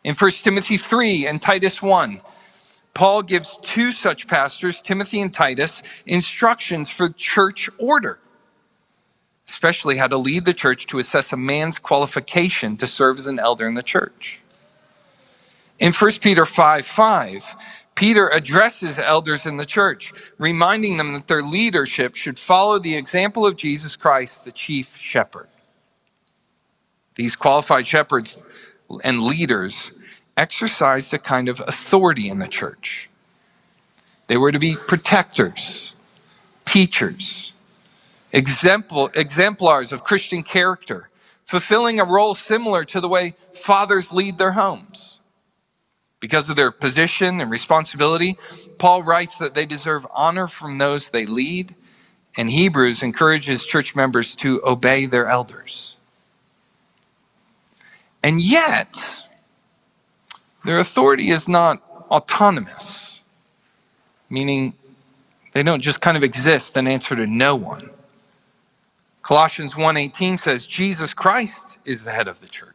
In 0.03 0.15
1 0.15 0.31
Timothy 0.31 0.77
3 0.77 1.27
and 1.27 1.41
Titus 1.41 1.81
1, 1.81 2.21
Paul 2.93 3.21
gives 3.21 3.57
two 3.63 3.91
such 3.91 4.27
pastors, 4.27 4.81
Timothy 4.81 5.21
and 5.21 5.33
Titus, 5.33 5.81
instructions 6.05 6.89
for 6.89 7.09
church 7.09 7.69
order, 7.77 8.19
especially 9.47 9.97
how 9.97 10.07
to 10.07 10.17
lead 10.17 10.45
the 10.45 10.53
church 10.53 10.85
to 10.87 10.99
assess 10.99 11.31
a 11.31 11.37
man's 11.37 11.79
qualification 11.79 12.77
to 12.77 12.87
serve 12.87 13.17
as 13.17 13.27
an 13.27 13.39
elder 13.39 13.67
in 13.67 13.75
the 13.75 13.83
church. 13.83 14.39
In 15.79 15.93
1 15.93 16.11
Peter 16.21 16.45
5 16.45 16.85
5, 16.85 17.55
Peter 17.99 18.29
addresses 18.29 18.97
elders 18.97 19.45
in 19.45 19.57
the 19.57 19.65
church, 19.65 20.13
reminding 20.37 20.95
them 20.95 21.11
that 21.11 21.27
their 21.27 21.43
leadership 21.43 22.15
should 22.15 22.39
follow 22.39 22.79
the 22.79 22.95
example 22.95 23.45
of 23.45 23.57
Jesus 23.57 23.97
Christ, 23.97 24.45
the 24.45 24.53
chief 24.53 24.95
shepherd. 24.95 25.49
These 27.15 27.35
qualified 27.35 27.85
shepherds 27.85 28.37
and 29.03 29.21
leaders 29.21 29.91
exercised 30.37 31.13
a 31.13 31.19
kind 31.19 31.49
of 31.49 31.59
authority 31.59 32.29
in 32.29 32.39
the 32.39 32.47
church. 32.47 33.09
They 34.27 34.37
were 34.37 34.53
to 34.53 34.59
be 34.59 34.77
protectors, 34.87 35.91
teachers, 36.63 37.51
exempl- 38.33 39.13
exemplars 39.13 39.91
of 39.91 40.05
Christian 40.05 40.41
character, 40.41 41.09
fulfilling 41.43 41.99
a 41.99 42.05
role 42.05 42.33
similar 42.33 42.85
to 42.85 43.01
the 43.01 43.09
way 43.09 43.35
fathers 43.53 44.13
lead 44.13 44.37
their 44.37 44.53
homes. 44.53 45.18
Because 46.19 46.49
of 46.49 46.55
their 46.55 46.71
position 46.71 47.39
and 47.39 47.49
responsibility, 47.49 48.37
Paul 48.77 49.03
writes 49.03 49.37
that 49.37 49.55
they 49.55 49.65
deserve 49.65 50.05
honor 50.13 50.47
from 50.47 50.77
those 50.77 51.09
they 51.09 51.25
lead, 51.25 51.75
and 52.37 52.49
Hebrews 52.49 53.01
encourages 53.01 53.65
church 53.65 53.95
members 53.95 54.35
to 54.37 54.61
obey 54.65 55.05
their 55.05 55.27
elders. 55.27 55.95
And 58.21 58.41
yet, 58.41 59.15
their 60.65 60.79
authority 60.79 61.29
is 61.29 61.47
not 61.47 61.81
autonomous, 62.11 63.21
meaning 64.29 64.73
they 65.53 65.63
don't 65.63 65.81
just 65.81 66.01
kind 66.01 66.17
of 66.17 66.23
exist 66.23 66.75
and 66.75 66.87
answer 66.87 67.15
to 67.15 67.25
no 67.25 67.55
one. 67.55 67.89
Colossians 69.21 69.75
1:18 69.75 70.37
says 70.37 70.67
Jesus 70.67 71.13
Christ 71.13 71.77
is 71.85 72.03
the 72.03 72.11
head 72.11 72.27
of 72.27 72.41
the 72.41 72.47
church. 72.47 72.68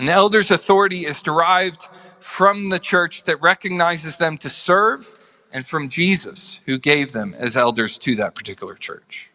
An 0.00 0.08
elder's 0.08 0.50
authority 0.50 1.04
is 1.04 1.20
derived 1.20 1.86
from 2.20 2.70
the 2.70 2.78
church 2.78 3.24
that 3.24 3.38
recognizes 3.42 4.16
them 4.16 4.38
to 4.38 4.48
serve 4.48 5.14
and 5.52 5.66
from 5.66 5.90
Jesus 5.90 6.58
who 6.64 6.78
gave 6.78 7.12
them 7.12 7.36
as 7.38 7.54
elders 7.54 7.98
to 7.98 8.16
that 8.16 8.34
particular 8.34 8.76
church. 8.76 9.28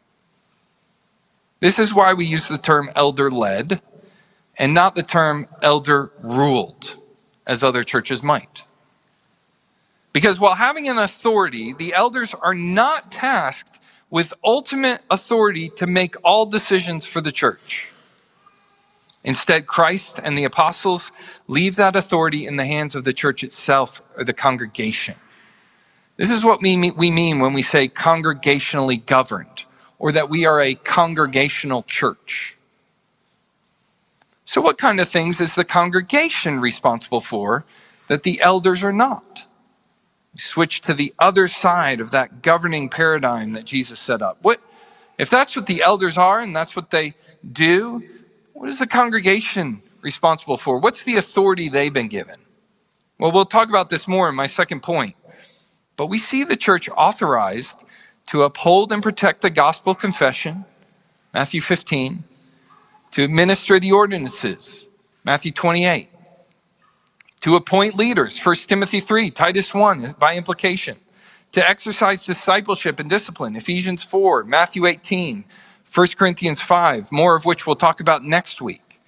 This 1.60 1.78
is 1.78 1.94
why 1.94 2.16
we 2.16 2.26
use 2.26 2.48
the 2.48 2.58
term 2.58 2.90
elder 2.96 3.30
led 3.30 3.80
and 4.58 4.74
not 4.74 4.96
the 4.96 5.04
term 5.04 5.46
elder 5.62 6.12
ruled, 6.24 6.96
as 7.46 7.62
other 7.62 7.84
churches 7.84 8.24
might. 8.24 8.64
Because 10.14 10.40
while 10.40 10.56
having 10.56 10.90
an 10.90 10.98
authority, 10.98 11.74
the 11.74 11.94
elders 11.94 12.34
are 12.34 12.56
not 12.56 13.12
tasked 13.12 13.78
with 14.10 14.34
ultimate 14.44 15.02
authority 15.12 15.70
to 15.76 15.86
make 15.86 16.16
all 16.24 16.48
decisions 16.48 17.06
for 17.06 17.22
the 17.22 17.32
church. 17.32 17.90
Instead, 19.26 19.66
Christ 19.66 20.20
and 20.24 20.38
the 20.38 20.44
apostles 20.44 21.12
leave 21.48 21.76
that 21.78 21.96
authority 21.96 22.46
in 22.46 22.58
the 22.58 22.66
hands 22.66 22.94
of 22.94 23.06
the 23.06 23.12
church 23.12 23.44
itself 23.44 24.00
or 24.16 24.24
the 24.24 24.34
congregation. 24.34 25.16
This 26.16 26.30
is 26.30 26.46
what 26.46 26.62
we 26.62 26.78
mean, 26.78 27.40
when 27.40 27.54
we 27.54 27.64
say 27.64 27.90
congregationally 27.90 29.04
governed, 29.04 29.66
or 29.98 30.12
that 30.12 30.30
we 30.30 30.46
are 30.46 30.62
a 30.62 30.76
congregational 30.76 31.82
church. 31.84 32.56
So, 34.46 34.62
what 34.62 34.78
kind 34.78 35.00
of 35.00 35.10
things 35.10 35.42
is 35.42 35.56
the 35.56 35.66
congregation 35.66 36.62
responsible 36.62 37.20
for 37.20 37.66
that 38.08 38.22
the 38.22 38.40
elders 38.42 38.84
are 38.84 38.94
not? 38.94 39.46
We 40.36 40.40
switch 40.40 40.82
to 40.82 40.94
the 40.94 41.14
other 41.18 41.48
side 41.48 42.00
of 42.00 42.12
that 42.12 42.44
governing 42.44 42.90
paradigm 42.90 43.54
that 43.54 43.66
Jesus 43.66 44.00
set 44.00 44.22
up. 44.22 44.38
What, 44.44 44.62
if 45.18 45.32
that's 45.32 45.56
what 45.56 45.66
the 45.66 45.82
elders 45.82 46.16
are 46.16 46.40
and 46.40 46.56
that's 46.56 46.76
what 46.76 46.92
they 46.92 47.16
do, 47.52 48.04
what 48.56 48.70
is 48.70 48.80
the 48.80 48.88
congregation 48.88 49.82
responsible 50.02 50.56
for? 50.56 50.80
What's 50.80 51.04
the 51.04 51.18
authority 51.18 51.68
they've 51.68 51.94
been 51.94 52.08
given? 52.08 52.38
Well, 53.20 53.34
we'll 53.34 53.46
talk 53.46 53.68
about 53.68 53.90
this 53.90 54.08
more 54.08 54.30
in 54.30 54.36
my 54.36 54.48
second 54.48 54.82
point. 54.82 55.16
But 55.98 56.08
we 56.08 56.18
see 56.18 56.46
the 56.46 56.56
church 56.56 56.88
authorized 56.96 57.78
to 58.28 58.44
uphold 58.44 58.94
and 58.94 59.04
protect 59.04 59.42
the 59.42 59.50
gospel 59.50 59.94
confession, 59.94 60.64
Matthew 61.34 61.60
15, 61.60 62.24
to 63.12 63.24
administer 63.26 63.78
the 63.78 63.92
ordinances, 63.92 64.86
Matthew 65.26 65.52
28, 65.52 66.10
to 67.42 67.56
appoint 67.56 67.96
leaders, 67.96 68.40
1 68.40 68.56
Timothy 68.68 69.02
3, 69.02 69.32
Titus 69.32 69.74
1, 69.74 70.08
by 70.18 70.36
implication, 70.38 70.98
to 71.52 71.70
exercise 71.70 72.26
discipleship 72.26 73.02
and 73.02 73.10
discipline, 73.10 73.58
Ephesians 73.58 74.02
4, 74.02 74.46
Matthew 74.46 74.86
18, 74.86 75.44
1 75.96 76.08
Corinthians 76.18 76.60
5, 76.60 77.10
more 77.10 77.36
of 77.36 77.46
which 77.46 77.66
we'll 77.66 77.78
talk 77.78 78.02
about 78.02 78.22
next 78.22 78.62
week, 78.62 79.00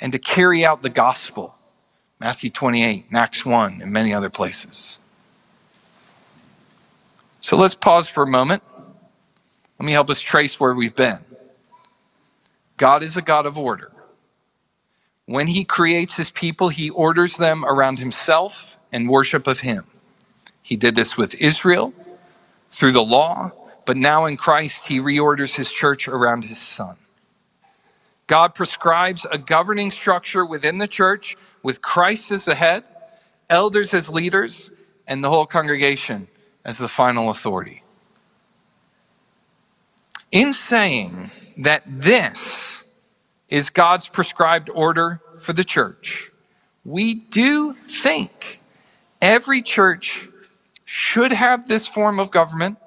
and 0.00 0.12
to 0.12 0.18
carry 0.18 0.62
out 0.62 0.82
the 0.82 0.90
gospel, 0.90 1.54
Matthew 2.18 2.50
28, 2.50 3.06
and 3.08 3.16
Acts 3.16 3.46
1, 3.46 3.80
and 3.80 3.90
many 3.90 4.12
other 4.12 4.28
places. 4.28 4.98
So 7.40 7.56
let's 7.56 7.74
pause 7.74 8.06
for 8.06 8.22
a 8.22 8.26
moment. 8.26 8.62
Let 9.78 9.86
me 9.86 9.92
help 9.92 10.10
us 10.10 10.20
trace 10.20 10.60
where 10.60 10.74
we've 10.74 10.94
been. 10.94 11.20
God 12.76 13.02
is 13.02 13.16
a 13.16 13.22
God 13.22 13.46
of 13.46 13.56
order. 13.56 13.90
When 15.24 15.46
he 15.46 15.64
creates 15.64 16.18
his 16.18 16.30
people, 16.30 16.68
he 16.68 16.90
orders 16.90 17.38
them 17.38 17.64
around 17.64 17.98
himself 17.98 18.76
and 18.92 19.08
worship 19.08 19.46
of 19.46 19.60
him. 19.60 19.86
He 20.60 20.76
did 20.76 20.96
this 20.96 21.16
with 21.16 21.34
Israel 21.40 21.94
through 22.70 22.92
the 22.92 23.02
law, 23.02 23.52
but 23.84 23.96
now 23.96 24.26
in 24.26 24.36
Christ, 24.36 24.86
he 24.86 24.98
reorders 24.98 25.56
his 25.56 25.72
church 25.72 26.08
around 26.08 26.44
his 26.44 26.58
son. 26.58 26.96
God 28.26 28.54
prescribes 28.54 29.26
a 29.30 29.38
governing 29.38 29.90
structure 29.90 30.46
within 30.46 30.78
the 30.78 30.86
church 30.86 31.36
with 31.62 31.82
Christ 31.82 32.30
as 32.30 32.44
the 32.44 32.54
head, 32.54 32.84
elders 33.48 33.92
as 33.92 34.08
leaders, 34.08 34.70
and 35.06 35.24
the 35.24 35.30
whole 35.30 35.46
congregation 35.46 36.28
as 36.64 36.78
the 36.78 36.86
final 36.86 37.30
authority. 37.30 37.82
In 40.30 40.52
saying 40.52 41.32
that 41.56 41.82
this 41.86 42.84
is 43.48 43.70
God's 43.70 44.06
prescribed 44.06 44.70
order 44.70 45.20
for 45.40 45.52
the 45.52 45.64
church, 45.64 46.30
we 46.84 47.14
do 47.14 47.74
think 47.88 48.60
every 49.20 49.60
church 49.60 50.28
should 50.84 51.32
have 51.32 51.66
this 51.66 51.88
form 51.88 52.20
of 52.20 52.30
government 52.30 52.78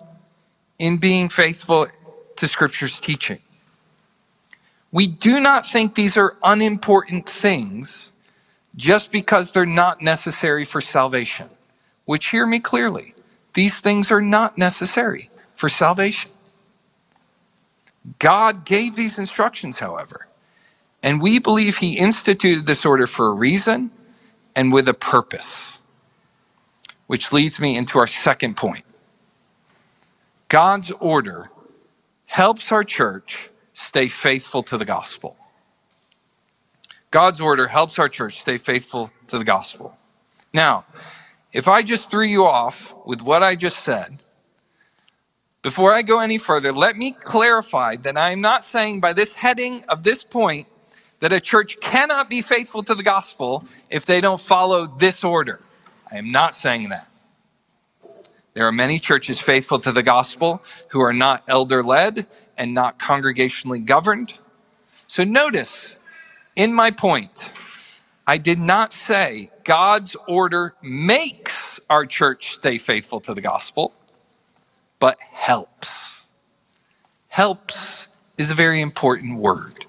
in 0.80 0.98
being 0.98 1.30
faithful 1.30 1.88
to 2.36 2.48
Scripture's 2.48 3.00
teaching. 3.00 3.40
We 4.92 5.08
do 5.08 5.40
not 5.40 5.66
think 5.66 5.96
these 5.96 6.18
are 6.18 6.38
unimportant 6.44 7.28
things 7.28 8.14
just 8.76 9.12
because 9.12 9.52
they're 9.52 9.66
not 9.66 10.02
necessary 10.02 10.66
for 10.66 10.82
salvation, 10.82 11.50
which 12.06 12.30
hear 12.30 12.46
me 12.46 12.60
clearly. 12.60 13.16
These 13.54 13.80
things 13.80 14.12
are 14.12 14.22
not 14.22 14.58
necessary 14.58 15.30
for 15.56 15.70
salvation. 15.70 16.32
God 18.20 18.66
gave 18.66 18.96
these 18.96 19.18
instructions, 19.18 19.80
however, 19.80 20.28
and 21.02 21.22
we 21.22 21.40
believe 21.40 21.78
He 21.78 21.98
instituted 21.98 22.66
this 22.66 22.86
order 22.86 23.08
for 23.08 23.28
a 23.28 23.34
reason 23.34 23.92
and 24.56 24.74
with 24.74 24.88
a 24.88 24.94
purpose. 24.94 25.72
Which 27.08 27.32
leads 27.32 27.60
me 27.60 27.76
into 27.76 28.00
our 28.00 28.08
second 28.08 28.58
point. 28.58 28.86
God's 30.54 30.92
order 31.00 31.50
helps 32.28 32.72
our 32.72 32.84
church 32.84 33.50
stay 33.74 34.08
faithful 34.08 34.62
to 34.62 34.78
the 34.78 34.86
gospel. 34.86 35.36
God's 37.10 37.42
order 37.42 37.70
helps 37.70 37.98
our 37.98 38.08
church 38.08 38.40
stay 38.40 38.60
faithful 38.60 39.10
to 39.30 39.40
the 39.40 39.46
gospel. 39.46 39.98
Now, 40.54 40.86
if 41.54 41.68
I 41.68 41.82
just 41.82 42.12
threw 42.12 42.24
you 42.24 42.46
off 42.46 42.94
with 43.04 43.24
what 43.24 43.42
I 43.42 43.56
just 43.56 43.80
said, 43.80 44.20
before 45.64 45.92
I 45.92 46.04
go 46.04 46.20
any 46.20 46.38
further, 46.38 46.72
let 46.72 46.98
me 46.98 47.14
clarify 47.20 47.96
that 47.96 48.16
I 48.16 48.30
am 48.30 48.40
not 48.40 48.64
saying 48.64 49.00
by 49.00 49.14
this 49.14 49.34
heading 49.34 49.84
of 49.90 50.04
this 50.04 50.24
point 50.24 50.68
that 51.20 51.34
a 51.34 51.42
church 51.42 51.80
cannot 51.80 52.30
be 52.30 52.44
faithful 52.44 52.84
to 52.84 52.94
the 52.94 53.02
gospel 53.02 53.66
if 53.90 54.06
they 54.06 54.22
don't 54.22 54.40
follow 54.40 54.86
this 54.86 55.24
order. 55.24 55.62
I 56.12 56.18
am 56.18 56.32
not 56.32 56.54
saying 56.54 56.90
that. 56.90 57.10
There 58.54 58.68
are 58.68 58.72
many 58.72 59.00
churches 59.00 59.40
faithful 59.40 59.80
to 59.80 59.92
the 59.92 60.04
gospel 60.04 60.64
who 60.90 61.02
are 61.02 61.14
not 61.14 61.44
elder 61.48 61.84
led 61.84 62.28
and 62.58 62.74
not 62.74 63.00
congregationally 63.00 63.84
governed. 63.84 64.36
So 65.08 65.24
notice 65.24 65.98
in 66.56 66.74
my 66.74 66.92
point, 66.92 67.52
I 68.28 68.38
did 68.38 68.60
not 68.60 68.94
say 68.94 69.50
God's 69.64 70.16
order 70.28 70.76
makes 70.82 71.80
our 71.90 72.06
church 72.06 72.54
stay 72.54 72.78
faithful 72.78 73.20
to 73.22 73.34
the 73.34 73.42
gospel, 73.42 73.94
but 75.00 75.18
helps. 75.32 76.22
Helps 77.30 78.08
is 78.38 78.52
a 78.52 78.56
very 78.56 78.82
important 78.82 79.38
word. 79.38 79.86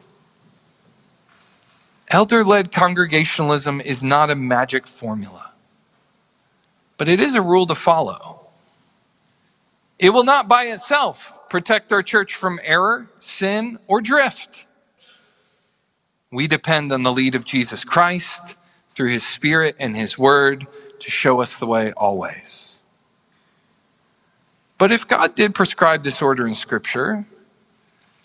Elder 2.09 2.45
led 2.45 2.73
congregationalism 2.73 3.81
is 3.81 4.03
not 4.03 4.31
a 4.31 4.35
magic 4.35 4.87
formula, 4.87 5.53
but 6.97 7.09
it 7.09 7.21
is 7.21 7.35
a 7.35 7.43
rule 7.43 7.67
to 7.67 7.75
follow. 7.75 8.34
It 9.99 10.11
will 10.11 10.25
not 10.25 10.49
by 10.49 10.65
itself 10.65 11.33
protect 11.49 11.93
our 11.93 12.03
church 12.03 12.35
from 12.35 12.59
error, 12.63 13.09
sin, 13.21 13.79
or 13.87 14.01
drift. 14.01 14.67
We 16.33 16.49
depend 16.49 16.93
on 16.93 17.05
the 17.05 17.13
lead 17.13 17.35
of 17.35 17.45
Jesus 17.45 17.85
Christ 17.85 18.41
through 18.95 19.11
his 19.11 19.27
Spirit 19.27 19.77
and 19.79 19.97
his 19.97 20.19
Word 20.19 20.67
to 20.99 21.11
show 21.11 21.41
us 21.41 21.55
the 21.55 21.67
way 21.67 21.93
always. 21.93 22.79
But 24.79 24.91
if 24.91 25.07
God 25.07 25.35
did 25.35 25.55
prescribe 25.55 26.03
this 26.03 26.21
order 26.21 26.47
in 26.47 26.55
Scripture, 26.55 27.25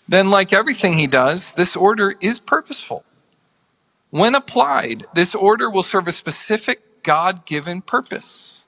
then, 0.08 0.28
like 0.28 0.52
everything 0.52 0.94
he 0.94 1.06
does, 1.06 1.52
this 1.54 1.76
order 1.76 2.14
is 2.20 2.40
purposeful. 2.40 3.04
When 4.10 4.34
applied, 4.34 5.04
this 5.14 5.36
order 5.36 5.70
will 5.70 5.84
serve 5.84 6.08
a 6.08 6.12
specific 6.12 7.04
God 7.04 7.46
given 7.46 7.80
purpose. 7.80 8.59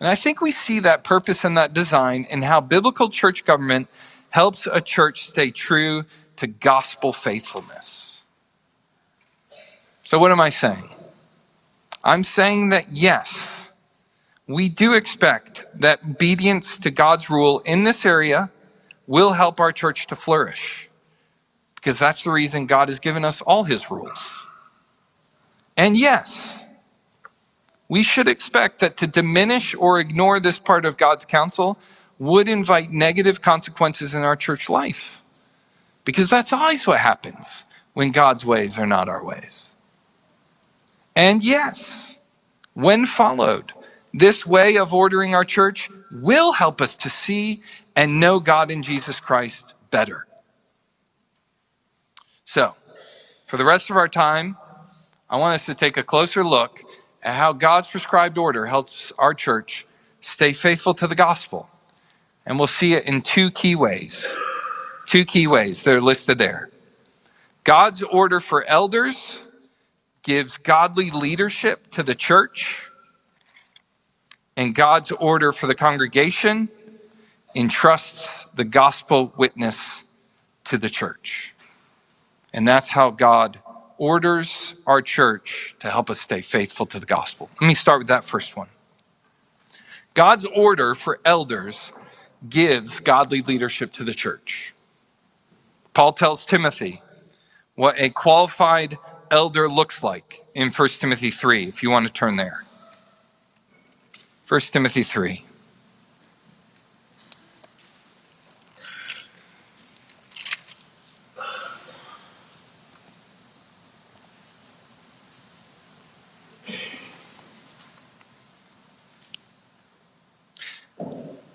And 0.00 0.08
I 0.08 0.14
think 0.14 0.40
we 0.40 0.50
see 0.50 0.80
that 0.80 1.04
purpose 1.04 1.44
and 1.44 1.56
that 1.58 1.74
design 1.74 2.26
in 2.30 2.42
how 2.42 2.60
biblical 2.60 3.10
church 3.10 3.44
government 3.44 3.88
helps 4.30 4.66
a 4.66 4.80
church 4.80 5.24
stay 5.26 5.50
true 5.50 6.04
to 6.36 6.46
gospel 6.46 7.12
faithfulness. 7.12 8.22
So, 10.04 10.18
what 10.18 10.32
am 10.32 10.40
I 10.40 10.48
saying? 10.48 10.88
I'm 12.02 12.24
saying 12.24 12.70
that 12.70 12.86
yes, 12.90 13.66
we 14.46 14.70
do 14.70 14.94
expect 14.94 15.66
that 15.78 16.00
obedience 16.02 16.78
to 16.78 16.90
God's 16.90 17.28
rule 17.28 17.60
in 17.60 17.84
this 17.84 18.06
area 18.06 18.50
will 19.06 19.32
help 19.32 19.60
our 19.60 19.70
church 19.70 20.06
to 20.06 20.16
flourish 20.16 20.88
because 21.74 21.98
that's 21.98 22.24
the 22.24 22.30
reason 22.30 22.66
God 22.66 22.88
has 22.88 22.98
given 22.98 23.24
us 23.24 23.40
all 23.42 23.64
his 23.64 23.90
rules. 23.90 24.34
And 25.76 25.96
yes, 25.96 26.64
we 27.90 28.04
should 28.04 28.28
expect 28.28 28.78
that 28.78 28.96
to 28.98 29.06
diminish 29.08 29.74
or 29.74 29.98
ignore 29.98 30.38
this 30.38 30.60
part 30.60 30.84
of 30.84 30.96
God's 30.96 31.24
counsel 31.24 31.76
would 32.20 32.46
invite 32.46 32.92
negative 32.92 33.42
consequences 33.42 34.14
in 34.14 34.22
our 34.22 34.36
church 34.36 34.70
life 34.70 35.22
because 36.04 36.30
that's 36.30 36.52
always 36.52 36.86
what 36.86 37.00
happens 37.00 37.64
when 37.92 38.12
God's 38.12 38.46
ways 38.46 38.78
are 38.78 38.86
not 38.86 39.08
our 39.08 39.24
ways. 39.24 39.70
And 41.16 41.42
yes, 41.42 42.16
when 42.74 43.06
followed, 43.06 43.72
this 44.14 44.46
way 44.46 44.78
of 44.78 44.94
ordering 44.94 45.34
our 45.34 45.44
church 45.44 45.90
will 46.12 46.52
help 46.52 46.80
us 46.80 46.94
to 46.94 47.10
see 47.10 47.60
and 47.96 48.20
know 48.20 48.38
God 48.38 48.70
in 48.70 48.84
Jesus 48.84 49.18
Christ 49.18 49.74
better. 49.90 50.28
So, 52.44 52.76
for 53.46 53.56
the 53.56 53.64
rest 53.64 53.90
of 53.90 53.96
our 53.96 54.08
time, 54.08 54.56
I 55.28 55.38
want 55.38 55.56
us 55.56 55.66
to 55.66 55.74
take 55.74 55.96
a 55.96 56.04
closer 56.04 56.44
look 56.44 56.84
how 57.22 57.52
God's 57.52 57.88
prescribed 57.88 58.38
order 58.38 58.66
helps 58.66 59.12
our 59.18 59.34
church 59.34 59.86
stay 60.20 60.52
faithful 60.52 60.94
to 60.94 61.06
the 61.06 61.14
gospel. 61.14 61.68
And 62.46 62.58
we'll 62.58 62.66
see 62.66 62.94
it 62.94 63.06
in 63.06 63.22
two 63.22 63.50
key 63.50 63.74
ways. 63.74 64.34
Two 65.06 65.24
key 65.24 65.46
ways 65.46 65.82
that 65.82 65.94
are 65.94 66.00
listed 66.00 66.38
there 66.38 66.70
God's 67.64 68.02
order 68.02 68.40
for 68.40 68.64
elders 68.64 69.40
gives 70.22 70.58
godly 70.58 71.10
leadership 71.10 71.90
to 71.90 72.02
the 72.02 72.14
church, 72.14 72.90
and 74.56 74.74
God's 74.74 75.10
order 75.12 75.52
for 75.52 75.66
the 75.66 75.74
congregation 75.74 76.68
entrusts 77.54 78.44
the 78.54 78.64
gospel 78.64 79.32
witness 79.36 80.02
to 80.64 80.78
the 80.78 80.90
church. 80.90 81.54
And 82.52 82.66
that's 82.66 82.92
how 82.92 83.10
God 83.10 83.60
orders 84.00 84.74
our 84.86 85.02
church 85.02 85.76
to 85.78 85.88
help 85.90 86.08
us 86.08 86.18
stay 86.18 86.40
faithful 86.40 86.86
to 86.86 86.98
the 86.98 87.06
gospel. 87.06 87.50
Let 87.60 87.68
me 87.68 87.74
start 87.74 87.98
with 87.98 88.08
that 88.08 88.24
first 88.24 88.56
one. 88.56 88.68
God's 90.14 90.46
order 90.46 90.94
for 90.94 91.20
elders 91.24 91.92
gives 92.48 92.98
godly 92.98 93.42
leadership 93.42 93.92
to 93.92 94.02
the 94.02 94.14
church. 94.14 94.74
Paul 95.92 96.14
tells 96.14 96.46
Timothy 96.46 97.02
what 97.74 97.94
a 98.00 98.08
qualified 98.08 98.96
elder 99.30 99.68
looks 99.68 100.02
like 100.02 100.44
in 100.54 100.70
1 100.70 100.88
Timothy 100.88 101.30
3, 101.30 101.64
if 101.64 101.82
you 101.82 101.90
want 101.90 102.06
to 102.06 102.12
turn 102.12 102.36
there. 102.36 102.64
1 104.48 104.60
Timothy 104.60 105.02
3. 105.02 105.44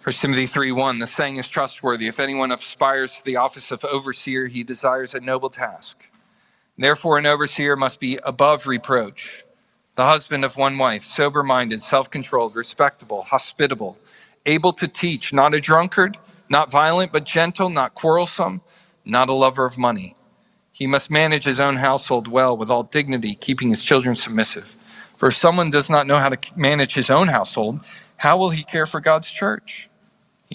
1 0.05 0.13
Timothy 0.13 0.45
3 0.45 0.71
1, 0.71 0.99
the 0.99 1.07
saying 1.07 1.37
is 1.37 1.49
trustworthy. 1.49 2.05
If 2.05 2.19
anyone 2.19 2.51
aspires 2.51 3.17
to 3.17 3.25
the 3.25 3.37
office 3.37 3.71
of 3.71 3.83
overseer, 3.83 4.45
he 4.45 4.61
desires 4.61 5.15
a 5.15 5.19
noble 5.19 5.49
task. 5.49 5.97
Therefore, 6.77 7.17
an 7.17 7.25
overseer 7.25 7.75
must 7.75 7.99
be 7.99 8.19
above 8.23 8.67
reproach, 8.67 9.43
the 9.95 10.05
husband 10.05 10.45
of 10.45 10.57
one 10.57 10.77
wife, 10.77 11.03
sober 11.03 11.41
minded, 11.41 11.81
self 11.81 12.11
controlled, 12.11 12.55
respectable, 12.55 13.23
hospitable, 13.23 13.97
able 14.45 14.73
to 14.73 14.87
teach, 14.87 15.33
not 15.33 15.55
a 15.55 15.59
drunkard, 15.59 16.19
not 16.49 16.69
violent, 16.69 17.11
but 17.11 17.23
gentle, 17.23 17.71
not 17.71 17.95
quarrelsome, 17.95 18.61
not 19.05 19.27
a 19.27 19.33
lover 19.33 19.65
of 19.65 19.75
money. 19.75 20.15
He 20.71 20.85
must 20.85 21.09
manage 21.09 21.45
his 21.45 21.59
own 21.59 21.77
household 21.77 22.27
well 22.27 22.55
with 22.55 22.69
all 22.69 22.83
dignity, 22.83 23.33
keeping 23.33 23.69
his 23.69 23.81
children 23.81 24.13
submissive. 24.13 24.75
For 25.17 25.29
if 25.29 25.35
someone 25.35 25.71
does 25.71 25.89
not 25.89 26.05
know 26.05 26.17
how 26.17 26.29
to 26.29 26.37
manage 26.55 26.93
his 26.93 27.09
own 27.09 27.29
household, 27.29 27.79
how 28.17 28.37
will 28.37 28.51
he 28.51 28.63
care 28.63 28.85
for 28.85 28.99
God's 28.99 29.31
church? 29.31 29.89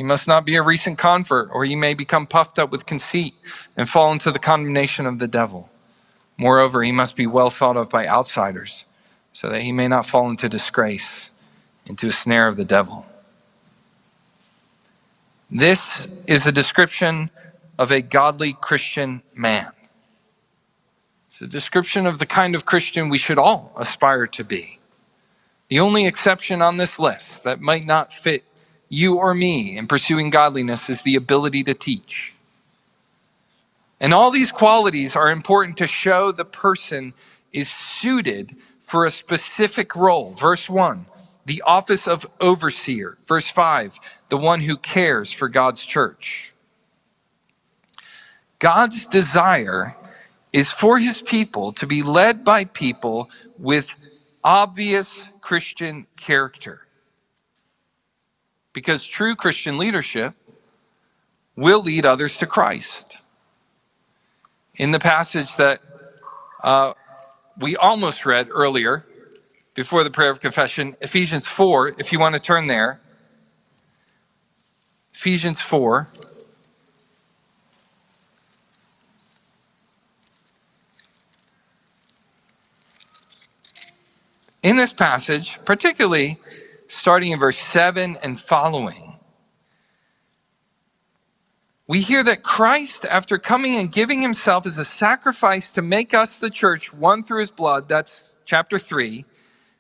He 0.01 0.05
must 0.05 0.27
not 0.27 0.47
be 0.47 0.57
a 0.57 0.63
recent 0.63 0.97
convert, 0.97 1.51
or 1.53 1.67
he 1.67 1.77
may 1.77 1.93
become 1.93 2.27
puffed 2.27 2.59
up 2.59 2.71
with 2.71 2.87
conceit 2.87 3.35
and 3.77 3.87
fall 3.87 4.11
into 4.13 4.33
the 4.33 4.39
condemnation 4.39 5.05
of 5.05 5.19
the 5.19 5.29
devil. 5.29 5.69
Moreover, 6.39 6.83
he 6.83 6.91
must 6.91 7.17
be 7.17 7.27
well 7.27 7.51
thought 7.51 7.77
of 7.77 7.91
by 7.91 8.07
outsiders, 8.07 8.87
so 9.35 9.51
that 9.51 9.61
he 9.61 9.73
may 9.73 9.89
not 9.89 10.07
fall 10.07 10.31
into 10.31 10.49
disgrace, 10.49 11.29
into 11.85 12.09
a 12.09 12.13
snare 12.13 12.47
of 12.47 12.57
the 12.57 12.65
devil. 12.65 13.05
This 15.51 16.09
is 16.27 16.47
a 16.47 16.53
description 16.53 17.29
of 17.79 17.91
a 17.91 18.01
godly 18.01 18.55
Christian 18.55 19.23
man. 19.35 19.71
It's 21.29 21.43
a 21.43 21.47
description 21.47 22.07
of 22.07 22.19
the 22.19 22.25
kind 22.25 22.55
of 22.55 22.65
Christian 22.65 23.11
we 23.11 23.19
should 23.19 23.37
all 23.37 23.71
aspire 23.77 24.27
to 24.29 24.45
be. 24.45 24.79
The 25.69 25.79
only 25.79 26.07
exception 26.07 26.63
on 26.63 26.79
this 26.79 26.99
list 26.99 27.45
that 27.45 27.61
might 27.61 27.85
not 27.85 28.15
fit 28.15 28.45
you 28.91 29.17
or 29.17 29.35
me 29.35 29.79
in 29.79 29.87
pursuing 29.87 30.29
godliness 30.29 30.91
is 30.91 31.03
the 31.03 31.15
ability 31.15 31.63
to 31.63 31.73
teach. 31.73 32.35
And 34.01 34.13
all 34.13 34.31
these 34.31 34.51
qualities 34.53 35.15
are 35.15 35.31
important 35.31 35.79
to 35.79 35.87
show 35.87 36.33
the 36.33 36.45
person 36.45 37.15
is 37.53 37.71
suited 37.71 38.57
for 38.83 39.05
a 39.05 39.11
specific 39.11 39.95
role. 39.95 40.35
Verse 40.35 40.69
1, 40.69 41.07
the 41.47 41.63
office 41.65 42.09
of 42.09 42.27
overseer. 42.41 43.17
Verse 43.27 43.49
5, 43.49 44.01
the 44.29 44.37
one 44.37 44.63
who 44.63 44.77
cares 44.77 45.31
for 45.33 45.49
God's 45.49 45.87
church. 45.87 46.53
God's 48.59 49.07
desire 49.07 49.97
is 50.53 50.73
for 50.73 50.99
his 50.99 51.23
people 51.23 51.73
to 51.75 51.87
be 51.87 52.03
led 52.03 52.45
by 52.45 52.65
people 52.65 53.31
with 53.57 53.95
obvious 54.43 55.29
Christian 55.41 56.07
character 56.17 56.83
because 58.73 59.07
true 59.07 59.35
Christian 59.35 59.79
leadership 59.79 60.35
will 61.57 61.83
lead 61.83 62.07
others 62.07 62.39
to 62.39 62.47
Christ. 62.47 63.19
In 64.77 64.93
the 64.93 64.99
passage 65.01 65.57
that 65.57 65.81
uh, 66.63 66.95
we 67.59 67.77
almost 67.77 68.25
read 68.25 68.49
earlier, 68.51 69.05
before 69.75 70.05
the 70.05 70.11
prayer 70.11 70.31
of 70.31 70.41
confession, 70.41 70.97
Ephesians 71.01 71.47
4, 71.47 71.95
if 71.99 72.13
you 72.13 72.19
want 72.19 72.35
to 72.35 72.41
turn 72.41 72.67
there. 72.67 73.01
Ephesians 75.15 75.61
4. 75.61 76.09
In 84.63 84.77
this 84.77 84.93
passage, 84.93 85.59
particularly 85.65 86.39
starting 86.91 87.31
in 87.31 87.39
verse 87.39 87.59
7 87.59 88.17
and 88.23 88.39
following. 88.39 89.17
We 91.87 92.01
hear 92.01 92.23
that 92.25 92.43
Christ, 92.43 93.05
after 93.05 93.39
coming 93.39 93.77
and 93.77 93.91
giving 93.91 94.23
himself 94.23 94.67
as 94.67 94.77
a 94.77 94.85
sacrifice 94.85 95.71
to 95.73 95.83
make 95.83 96.13
us 96.13 96.37
the 96.37 96.51
church, 96.51 96.93
one 96.93 97.25
through 97.25 97.41
his 97.41 97.51
blood, 97.51 97.89
that's 97.89 98.37
chapter 98.45 98.79
3, 98.79 99.25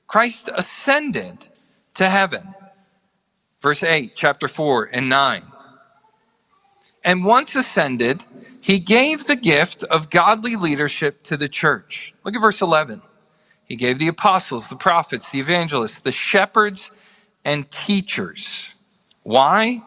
Christ 0.06 0.48
ascended 0.54 1.48
to 1.94 2.08
heaven. 2.08 2.54
Verse 3.60 3.82
8, 3.82 4.12
chapter 4.14 4.48
4 4.48 4.90
and 4.92 5.08
9. 5.08 5.42
And 7.04 7.24
once 7.24 7.56
ascended, 7.56 8.24
he 8.60 8.78
gave 8.78 9.26
the 9.26 9.36
gift 9.36 9.82
of 9.84 10.10
godly 10.10 10.56
leadership 10.56 11.22
to 11.24 11.36
the 11.36 11.48
church. 11.48 12.14
Look 12.24 12.34
at 12.34 12.40
verse 12.40 12.60
11. 12.60 13.02
He 13.64 13.76
gave 13.76 13.98
the 13.98 14.08
apostles, 14.08 14.68
the 14.68 14.76
prophets, 14.76 15.30
the 15.30 15.40
evangelists, 15.40 16.00
the 16.00 16.12
shepherds, 16.12 16.90
and 17.44 17.70
teachers. 17.70 18.68
Why? 19.22 19.82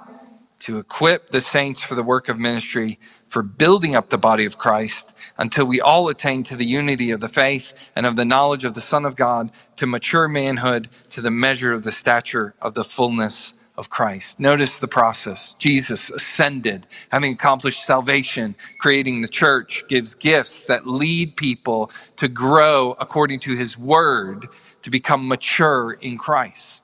To 0.61 0.77
equip 0.77 1.29
the 1.29 1.41
saints 1.41 1.83
for 1.83 1.95
the 1.95 2.03
work 2.03 2.29
of 2.29 2.39
ministry, 2.39 2.99
for 3.27 3.41
building 3.41 3.95
up 3.95 4.09
the 4.09 4.17
body 4.17 4.45
of 4.45 4.57
Christ 4.57 5.11
until 5.37 5.65
we 5.65 5.81
all 5.81 6.07
attain 6.07 6.43
to 6.43 6.55
the 6.55 6.65
unity 6.65 7.09
of 7.09 7.19
the 7.19 7.27
faith 7.27 7.73
and 7.95 8.05
of 8.05 8.15
the 8.15 8.25
knowledge 8.25 8.63
of 8.63 8.75
the 8.75 8.81
Son 8.81 9.05
of 9.05 9.15
God, 9.15 9.51
to 9.75 9.87
mature 9.87 10.27
manhood, 10.27 10.87
to 11.09 11.21
the 11.21 11.31
measure 11.31 11.73
of 11.73 11.83
the 11.83 11.91
stature 11.91 12.53
of 12.61 12.75
the 12.75 12.83
fullness 12.83 13.53
of 13.75 13.89
Christ. 13.89 14.39
Notice 14.39 14.77
the 14.77 14.87
process. 14.87 15.55
Jesus 15.57 16.11
ascended, 16.11 16.85
having 17.09 17.33
accomplished 17.33 17.83
salvation, 17.83 18.55
creating 18.79 19.21
the 19.21 19.27
church, 19.27 19.83
gives 19.87 20.13
gifts 20.13 20.61
that 20.61 20.85
lead 20.85 21.35
people 21.35 21.91
to 22.17 22.27
grow 22.27 22.95
according 22.99 23.39
to 23.41 23.55
his 23.55 23.77
word, 23.77 24.47
to 24.83 24.91
become 24.91 25.27
mature 25.27 25.97
in 26.01 26.17
Christ. 26.19 26.82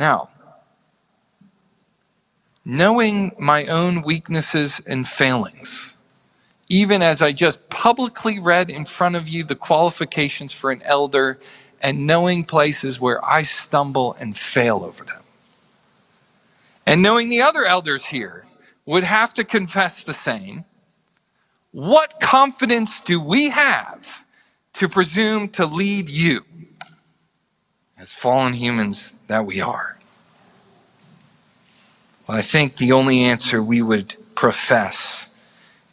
Now, 0.00 0.30
knowing 2.64 3.32
my 3.38 3.66
own 3.66 4.00
weaknesses 4.00 4.80
and 4.86 5.06
failings, 5.06 5.94
even 6.70 7.02
as 7.02 7.20
I 7.20 7.32
just 7.32 7.68
publicly 7.68 8.38
read 8.38 8.70
in 8.70 8.86
front 8.86 9.14
of 9.14 9.28
you 9.28 9.44
the 9.44 9.54
qualifications 9.54 10.54
for 10.54 10.70
an 10.70 10.80
elder 10.86 11.38
and 11.82 12.06
knowing 12.06 12.44
places 12.44 12.98
where 12.98 13.22
I 13.22 13.42
stumble 13.42 14.16
and 14.18 14.34
fail 14.34 14.84
over 14.84 15.04
them. 15.04 15.22
And 16.86 17.02
knowing 17.02 17.28
the 17.28 17.42
other 17.42 17.66
elders 17.66 18.06
here 18.06 18.46
would 18.86 19.04
have 19.04 19.34
to 19.34 19.44
confess 19.44 20.02
the 20.02 20.14
same, 20.14 20.64
what 21.72 22.20
confidence 22.20 23.02
do 23.02 23.20
we 23.20 23.50
have 23.50 24.24
to 24.74 24.88
presume 24.88 25.50
to 25.50 25.66
lead 25.66 26.08
you? 26.08 26.46
As 28.00 28.12
fallen 28.12 28.54
humans 28.54 29.12
that 29.26 29.44
we 29.44 29.60
are? 29.60 29.98
Well, 32.26 32.38
I 32.38 32.42
think 32.42 32.76
the 32.76 32.92
only 32.92 33.22
answer 33.22 33.62
we 33.62 33.82
would 33.82 34.16
profess 34.34 35.26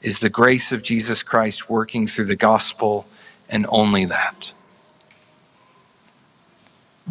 is 0.02 0.20
the 0.20 0.30
grace 0.30 0.72
of 0.72 0.84
Jesus 0.84 1.22
Christ 1.22 1.70
working 1.70 2.08
through 2.08 2.26
the 2.26 2.36
gospel 2.36 3.06
and 3.50 3.65
only 3.70 4.06
that. 4.06 4.52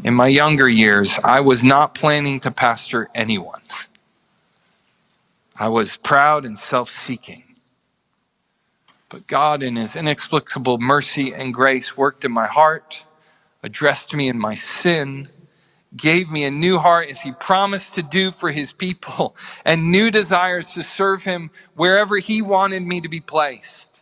In 0.03 0.15
my 0.15 0.29
younger 0.29 0.69
years, 0.69 1.19
I 1.23 1.41
was 1.41 1.63
not 1.63 1.95
planning 1.95 2.41
to 2.41 2.51
pastor 2.51 3.11
anyone. 3.15 3.61
I 5.59 5.69
was 5.69 5.97
proud 5.97 6.45
and 6.45 6.59
self 6.59 6.91
seeking. 6.91 7.43
But 9.09 9.27
God, 9.27 9.63
in 9.63 9.77
His 9.77 9.97
inexplicable 9.97 10.79
mercy 10.79 11.35
and 11.35 11.53
grace, 11.53 11.97
worked 11.97 12.25
in 12.25 12.33
my 12.33 12.47
heart 12.47 13.05
addressed 13.67 14.15
me 14.15 14.31
in 14.31 14.39
my 14.39 14.57
sin, 14.57 15.29
gave 15.97 16.31
me 16.31 16.45
a 16.45 16.53
new 16.53 16.79
heart 16.79 17.11
as 17.11 17.23
he 17.23 17.33
promised 17.33 17.95
to 17.97 18.03
do 18.03 18.33
for 18.33 18.53
his 18.53 18.73
people, 18.73 19.37
and 19.67 19.93
new 19.93 20.11
desires 20.11 20.73
to 20.75 20.85
serve 20.85 21.25
him 21.25 21.51
wherever 21.77 22.19
he 22.19 22.43
wanted 22.43 22.83
me 22.85 23.01
to 23.03 23.09
be 23.11 23.21
placed. 23.21 23.93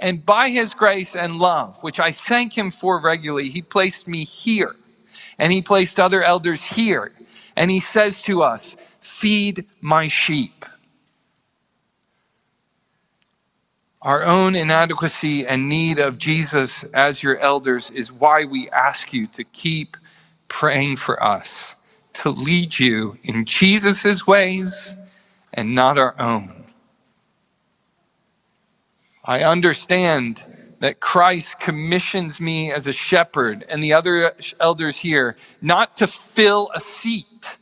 And 0.00 0.26
by 0.26 0.50
his 0.50 0.74
grace 0.74 1.16
and 1.16 1.38
love, 1.38 1.78
which 1.82 2.00
I 2.00 2.12
thank 2.12 2.58
him 2.58 2.70
for 2.72 3.00
regularly, 3.00 3.50
he 3.50 3.62
placed 3.62 4.08
me 4.08 4.24
here. 4.24 4.76
and 5.38 5.52
he 5.52 5.62
placed 5.62 6.00
other 6.00 6.22
elders 6.22 6.64
here. 6.64 7.12
And 7.56 7.70
he 7.70 7.80
says 7.80 8.22
to 8.24 8.42
us, 8.42 8.76
Feed 9.00 9.66
my 9.82 10.08
sheep. 10.08 10.66
Our 14.02 14.24
own 14.24 14.56
inadequacy 14.56 15.46
and 15.46 15.68
need 15.68 16.00
of 16.00 16.18
Jesus 16.18 16.82
as 16.92 17.22
your 17.22 17.38
elders 17.38 17.88
is 17.88 18.10
why 18.10 18.44
we 18.44 18.68
ask 18.70 19.12
you 19.12 19.28
to 19.28 19.44
keep 19.44 19.96
praying 20.48 20.96
for 20.96 21.22
us, 21.22 21.76
to 22.14 22.30
lead 22.30 22.80
you 22.80 23.16
in 23.22 23.44
Jesus' 23.44 24.26
ways 24.26 24.96
and 25.54 25.72
not 25.76 25.98
our 25.98 26.20
own. 26.20 26.64
I 29.24 29.44
understand 29.44 30.44
that 30.80 30.98
Christ 30.98 31.60
commissions 31.60 32.40
me 32.40 32.72
as 32.72 32.88
a 32.88 32.92
shepherd 32.92 33.64
and 33.68 33.84
the 33.84 33.92
other 33.92 34.34
elders 34.58 34.96
here 34.98 35.36
not 35.60 35.96
to 35.98 36.08
fill 36.08 36.70
a 36.74 36.80
seat, 36.80 37.56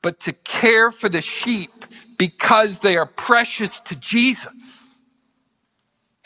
but 0.00 0.18
to 0.20 0.32
care 0.32 0.90
for 0.90 1.10
the 1.10 1.20
sheep 1.20 1.84
because 2.18 2.80
they 2.80 2.96
are 2.96 3.06
precious 3.06 3.80
to 3.80 3.96
Jesus. 3.96 4.96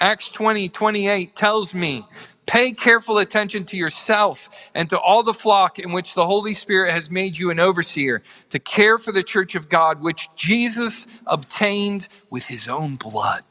Acts 0.01 0.29
20, 0.31 0.69
28 0.69 1.37
tells 1.37 1.75
me, 1.75 2.05
pay 2.47 2.73
careful 2.73 3.19
attention 3.19 3.65
to 3.67 3.77
yourself 3.77 4.49
and 4.75 4.91
to 4.91 4.99
all 4.99 5.23
the 5.23 5.35
flock 5.35 5.79
in 5.79 5.93
which 5.93 6.15
the 6.15 6.27
Holy 6.27 6.55
Spirit 6.55 6.93
has 6.93 7.11
made 7.11 7.37
you 7.39 7.51
an 7.51 7.61
overseer 7.61 8.23
to 8.51 8.59
care 8.59 8.99
for 8.99 9.13
the 9.13 9.23
church 9.23 9.55
of 9.55 9.69
God, 9.69 10.03
which 10.03 10.29
Jesus 10.35 11.07
obtained 11.27 12.09
with 12.31 12.47
his 12.47 12.67
own 12.67 12.97
blood. 12.97 13.45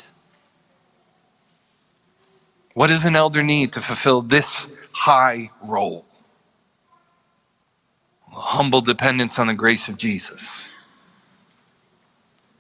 What 2.74 2.88
does 2.88 3.06
an 3.06 3.16
elder 3.16 3.44
need 3.44 3.72
to 3.74 3.82
fulfill 3.82 4.22
this 4.22 4.68
high 4.92 5.52
role? 5.64 6.06
humble 8.34 8.82
dependence 8.82 9.38
on 9.40 9.48
the 9.48 9.54
grace 9.54 9.88
of 9.88 9.98
Jesus. 9.98 10.70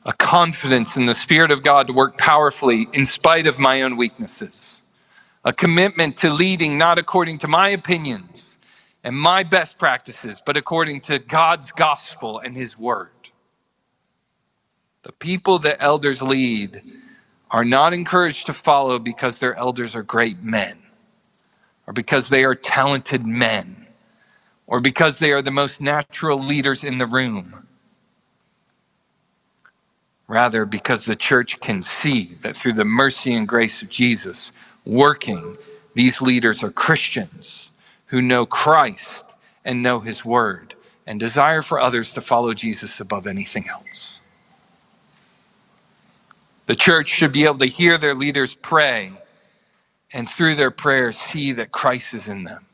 A 0.06 0.14
confidence 0.14 0.98
in 0.98 1.06
the 1.06 1.14
Spirit 1.14 1.52
of 1.52 1.62
God 1.64 1.88
to 1.88 1.94
work 1.94 2.18
powerfully 2.18 2.88
in 2.94 3.06
spite 3.06 3.46
of 3.46 3.60
my 3.60 3.84
own 3.84 3.98
weaknesses. 3.98 4.82
A 5.46 5.54
commitment 5.54 6.18
to 6.18 6.30
leading 6.32 6.78
not 6.78 6.98
according 6.98 7.38
to 7.40 7.48
my 7.48 7.70
opinions 7.70 8.58
and 9.04 9.16
my 9.16 9.44
best 9.44 9.78
practices, 9.78 10.42
but 10.44 10.58
according 10.58 11.02
to 11.02 11.20
God's 11.20 11.72
gospel 11.72 12.40
and 12.40 12.56
His 12.56 12.78
word. 12.78 13.10
The 15.04 15.12
people 15.12 15.60
that 15.60 15.78
elders 15.80 16.22
lead 16.22 16.82
are 17.52 17.66
not 17.66 17.94
encouraged 17.94 18.46
to 18.48 18.54
follow 18.54 19.00
because 19.00 19.40
their 19.40 19.56
elders 19.56 19.96
are 19.96 20.04
great 20.04 20.42
men, 20.44 20.78
or 21.88 21.94
because 21.94 22.30
they 22.30 22.44
are 22.44 22.56
talented 22.56 23.26
men, 23.26 23.88
or 24.68 24.80
because 24.80 25.20
they 25.20 25.32
are 25.32 25.42
the 25.42 25.52
most 25.52 25.82
natural 25.82 26.40
leaders 26.40 26.84
in 26.84 26.98
the 26.98 27.06
room. 27.08 27.68
Rather, 30.32 30.66
because 30.66 31.04
the 31.04 31.16
church 31.18 31.60
can 31.60 31.84
see 31.84 32.36
that 32.36 32.56
through 32.56 32.72
the 32.72 32.86
mercy 32.86 33.34
and 33.34 33.46
grace 33.46 33.82
of 33.82 33.90
Jesus 33.90 34.54
working, 34.86 35.58
these 35.94 36.22
leaders 36.22 36.64
are 36.64 36.72
Christians 36.72 37.68
who 38.06 38.22
know 38.22 38.46
Christ 38.46 39.26
and 39.66 39.84
know 39.84 40.00
his 40.00 40.24
word 40.24 40.74
and 41.06 41.20
desire 41.20 41.62
for 41.62 41.82
others 41.82 42.14
to 42.14 42.22
follow 42.22 42.54
Jesus 42.54 43.02
above 43.02 43.28
anything 43.28 43.68
else. 43.68 44.22
The 46.66 46.76
church 46.76 47.10
should 47.10 47.34
be 47.34 47.44
able 47.44 47.58
to 47.58 47.66
hear 47.66 47.98
their 47.98 48.16
leaders 48.16 48.56
pray 48.56 49.12
and 50.14 50.30
through 50.30 50.56
their 50.56 50.72
prayers 50.72 51.18
see 51.18 51.52
that 51.52 51.74
Christ 51.74 52.14
is 52.14 52.30
in 52.30 52.46
them. 52.46 52.68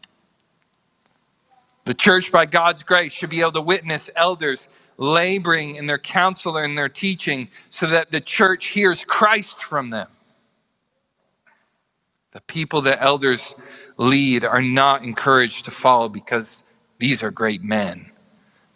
The 1.85 1.95
church, 1.95 2.31
by 2.31 2.45
God's 2.45 2.83
grace, 2.83 3.13
should 3.13 3.31
be 3.31 3.41
able 3.41 3.53
to 3.53 3.61
witness 3.61 4.11
elders 4.15 4.69
laboring 4.97 5.75
in 5.75 5.85
their 5.85 5.97
counsel 5.97 6.57
and 6.57 6.77
their 6.77 6.89
teaching 6.89 7.49
so 7.69 7.85
that 7.87 8.11
the 8.11 8.21
church 8.21 8.67
hears 8.67 9.03
Christ 9.03 9.63
from 9.63 9.91
them. 9.91 10.07
The 12.31 12.41
people 12.41 12.81
that 12.81 13.01
elders 13.01 13.55
lead 13.97 14.43
are 14.43 14.61
not 14.61 15.03
encouraged 15.03 15.65
to 15.65 15.71
follow 15.71 16.09
because 16.09 16.63
these 16.99 17.23
are 17.23 17.31
great 17.31 17.63
men. 17.63 18.11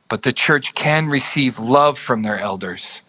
But 0.10 0.24
the 0.24 0.34
church 0.34 0.74
can 0.74 1.08
receive 1.08 1.60
love 1.60 1.98
from 1.98 2.24
their 2.24 2.40
elders 2.40 3.02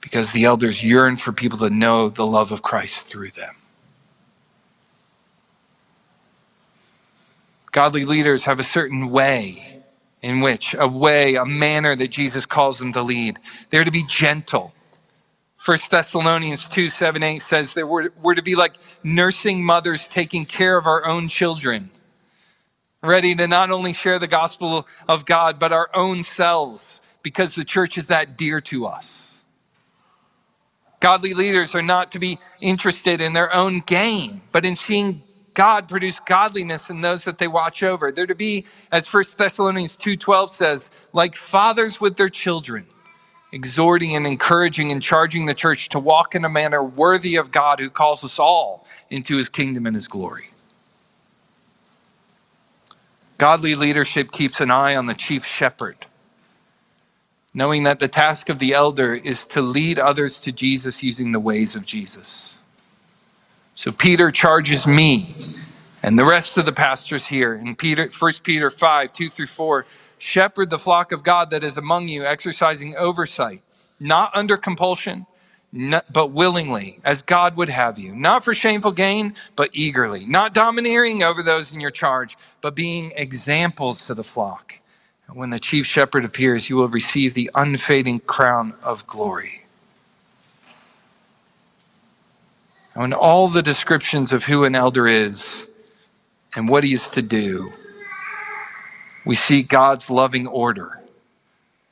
because 0.00 0.32
the 0.32 0.44
elders 0.44 0.82
yearn 0.82 1.16
for 1.16 1.32
people 1.32 1.58
to 1.58 1.70
know 1.70 2.08
the 2.08 2.26
love 2.26 2.52
of 2.52 2.62
Christ 2.62 3.08
through 3.08 3.30
them. 3.30 3.54
Godly 7.72 8.04
leaders 8.04 8.44
have 8.46 8.58
a 8.58 8.64
certain 8.64 9.10
way 9.10 9.79
in 10.22 10.40
which, 10.40 10.74
a 10.78 10.86
way, 10.86 11.34
a 11.34 11.44
manner 11.44 11.96
that 11.96 12.08
Jesus 12.08 12.46
calls 12.46 12.78
them 12.78 12.92
to 12.92 13.02
lead. 13.02 13.38
They're 13.70 13.84
to 13.84 13.90
be 13.90 14.04
gentle. 14.04 14.72
1 15.64 15.78
Thessalonians 15.90 16.68
2 16.68 16.88
7 16.88 17.22
8 17.22 17.38
says 17.38 17.74
that 17.74 17.86
we're, 17.86 18.10
we're 18.22 18.34
to 18.34 18.42
be 18.42 18.54
like 18.54 18.74
nursing 19.02 19.62
mothers 19.62 20.06
taking 20.08 20.46
care 20.46 20.76
of 20.76 20.86
our 20.86 21.04
own 21.06 21.28
children, 21.28 21.90
ready 23.02 23.34
to 23.34 23.46
not 23.46 23.70
only 23.70 23.92
share 23.92 24.18
the 24.18 24.26
gospel 24.26 24.86
of 25.06 25.26
God, 25.26 25.58
but 25.58 25.72
our 25.72 25.90
own 25.94 26.22
selves, 26.22 27.00
because 27.22 27.54
the 27.54 27.64
church 27.64 27.98
is 27.98 28.06
that 28.06 28.38
dear 28.38 28.60
to 28.62 28.86
us. 28.86 29.42
Godly 30.98 31.32
leaders 31.32 31.74
are 31.74 31.82
not 31.82 32.12
to 32.12 32.18
be 32.18 32.38
interested 32.60 33.20
in 33.22 33.32
their 33.32 33.54
own 33.54 33.80
gain, 33.80 34.42
but 34.52 34.66
in 34.66 34.76
seeing 34.76 35.22
God 35.54 35.88
produce 35.88 36.20
godliness 36.20 36.90
in 36.90 37.00
those 37.00 37.24
that 37.24 37.38
they 37.38 37.48
watch 37.48 37.82
over. 37.82 38.12
They're 38.12 38.26
to 38.26 38.34
be, 38.34 38.66
as 38.92 39.06
1 39.06 39.36
Thessalonians 39.36 39.96
2:12 39.96 40.50
says, 40.50 40.90
like 41.12 41.36
fathers 41.36 42.00
with 42.00 42.16
their 42.16 42.28
children, 42.28 42.86
exhorting 43.52 44.14
and 44.14 44.26
encouraging 44.26 44.92
and 44.92 45.02
charging 45.02 45.46
the 45.46 45.54
church 45.54 45.88
to 45.90 45.98
walk 45.98 46.34
in 46.34 46.44
a 46.44 46.48
manner 46.48 46.82
worthy 46.82 47.36
of 47.36 47.50
God 47.50 47.80
who 47.80 47.90
calls 47.90 48.24
us 48.24 48.38
all 48.38 48.86
into 49.10 49.36
his 49.36 49.48
kingdom 49.48 49.86
and 49.86 49.96
his 49.96 50.08
glory. 50.08 50.50
Godly 53.38 53.74
leadership 53.74 54.32
keeps 54.32 54.60
an 54.60 54.70
eye 54.70 54.94
on 54.94 55.06
the 55.06 55.14
chief 55.14 55.44
shepherd 55.44 56.06
knowing 57.54 57.82
that 57.82 57.98
the 57.98 58.08
task 58.08 58.48
of 58.48 58.58
the 58.58 58.72
elder 58.72 59.14
is 59.14 59.44
to 59.46 59.60
lead 59.60 59.98
others 59.98 60.40
to 60.40 60.52
Jesus 60.52 61.02
using 61.02 61.32
the 61.32 61.40
ways 61.40 61.74
of 61.74 61.84
Jesus. 61.84 62.54
So 63.80 63.90
Peter 63.92 64.30
charges 64.30 64.86
me 64.86 65.34
and 66.02 66.18
the 66.18 66.24
rest 66.26 66.58
of 66.58 66.66
the 66.66 66.72
pastors 66.72 67.28
here 67.28 67.54
in 67.54 67.74
Peter 67.74 68.06
1 68.10 68.32
Peter 68.42 68.68
5, 68.68 69.10
2 69.10 69.30
through 69.30 69.46
4, 69.46 69.86
shepherd 70.18 70.68
the 70.68 70.78
flock 70.78 71.12
of 71.12 71.22
God 71.22 71.48
that 71.48 71.64
is 71.64 71.78
among 71.78 72.08
you, 72.08 72.22
exercising 72.22 72.94
oversight, 72.94 73.62
not 73.98 74.36
under 74.36 74.58
compulsion, 74.58 75.24
but 76.12 76.30
willingly, 76.30 77.00
as 77.06 77.22
God 77.22 77.56
would 77.56 77.70
have 77.70 77.98
you, 77.98 78.14
not 78.14 78.44
for 78.44 78.52
shameful 78.52 78.92
gain, 78.92 79.34
but 79.56 79.70
eagerly, 79.72 80.26
not 80.26 80.52
domineering 80.52 81.22
over 81.22 81.42
those 81.42 81.72
in 81.72 81.80
your 81.80 81.90
charge, 81.90 82.36
but 82.60 82.74
being 82.74 83.14
examples 83.16 84.06
to 84.06 84.12
the 84.12 84.22
flock. 84.22 84.74
And 85.26 85.38
when 85.38 85.48
the 85.48 85.58
chief 85.58 85.86
shepherd 85.86 86.26
appears, 86.26 86.68
you 86.68 86.76
will 86.76 86.88
receive 86.88 87.32
the 87.32 87.50
unfading 87.54 88.20
crown 88.20 88.74
of 88.82 89.06
glory. 89.06 89.64
In 93.00 93.14
all 93.14 93.48
the 93.48 93.62
descriptions 93.62 94.30
of 94.30 94.44
who 94.44 94.64
an 94.64 94.74
elder 94.74 95.06
is 95.06 95.64
and 96.54 96.68
what 96.68 96.84
he 96.84 96.92
is 96.92 97.08
to 97.10 97.22
do, 97.22 97.72
we 99.24 99.34
see 99.34 99.62
God's 99.62 100.10
loving 100.10 100.46
order 100.46 101.00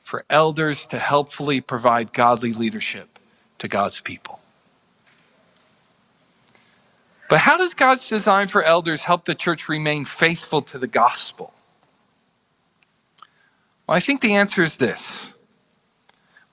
for 0.03 0.23
elders 0.29 0.85
to 0.85 0.99
helpfully 0.99 1.61
provide 1.61 2.13
godly 2.13 2.53
leadership 2.53 3.17
to 3.57 3.67
God's 3.67 3.99
people. 3.99 4.39
But 7.27 7.39
how 7.39 7.57
does 7.57 7.73
God's 7.73 8.07
design 8.07 8.47
for 8.47 8.63
elders 8.63 9.03
help 9.03 9.25
the 9.25 9.33
church 9.33 9.67
remain 9.67 10.05
faithful 10.05 10.61
to 10.61 10.77
the 10.77 10.87
gospel? 10.87 11.53
Well, 13.87 13.97
I 13.97 13.99
think 13.99 14.21
the 14.21 14.35
answer 14.35 14.61
is 14.61 14.77
this. 14.77 15.29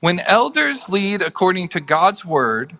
When 0.01 0.21
elders 0.21 0.88
lead 0.88 1.21
according 1.21 1.69
to 1.69 1.81
God's 1.81 2.25
word, 2.25 2.77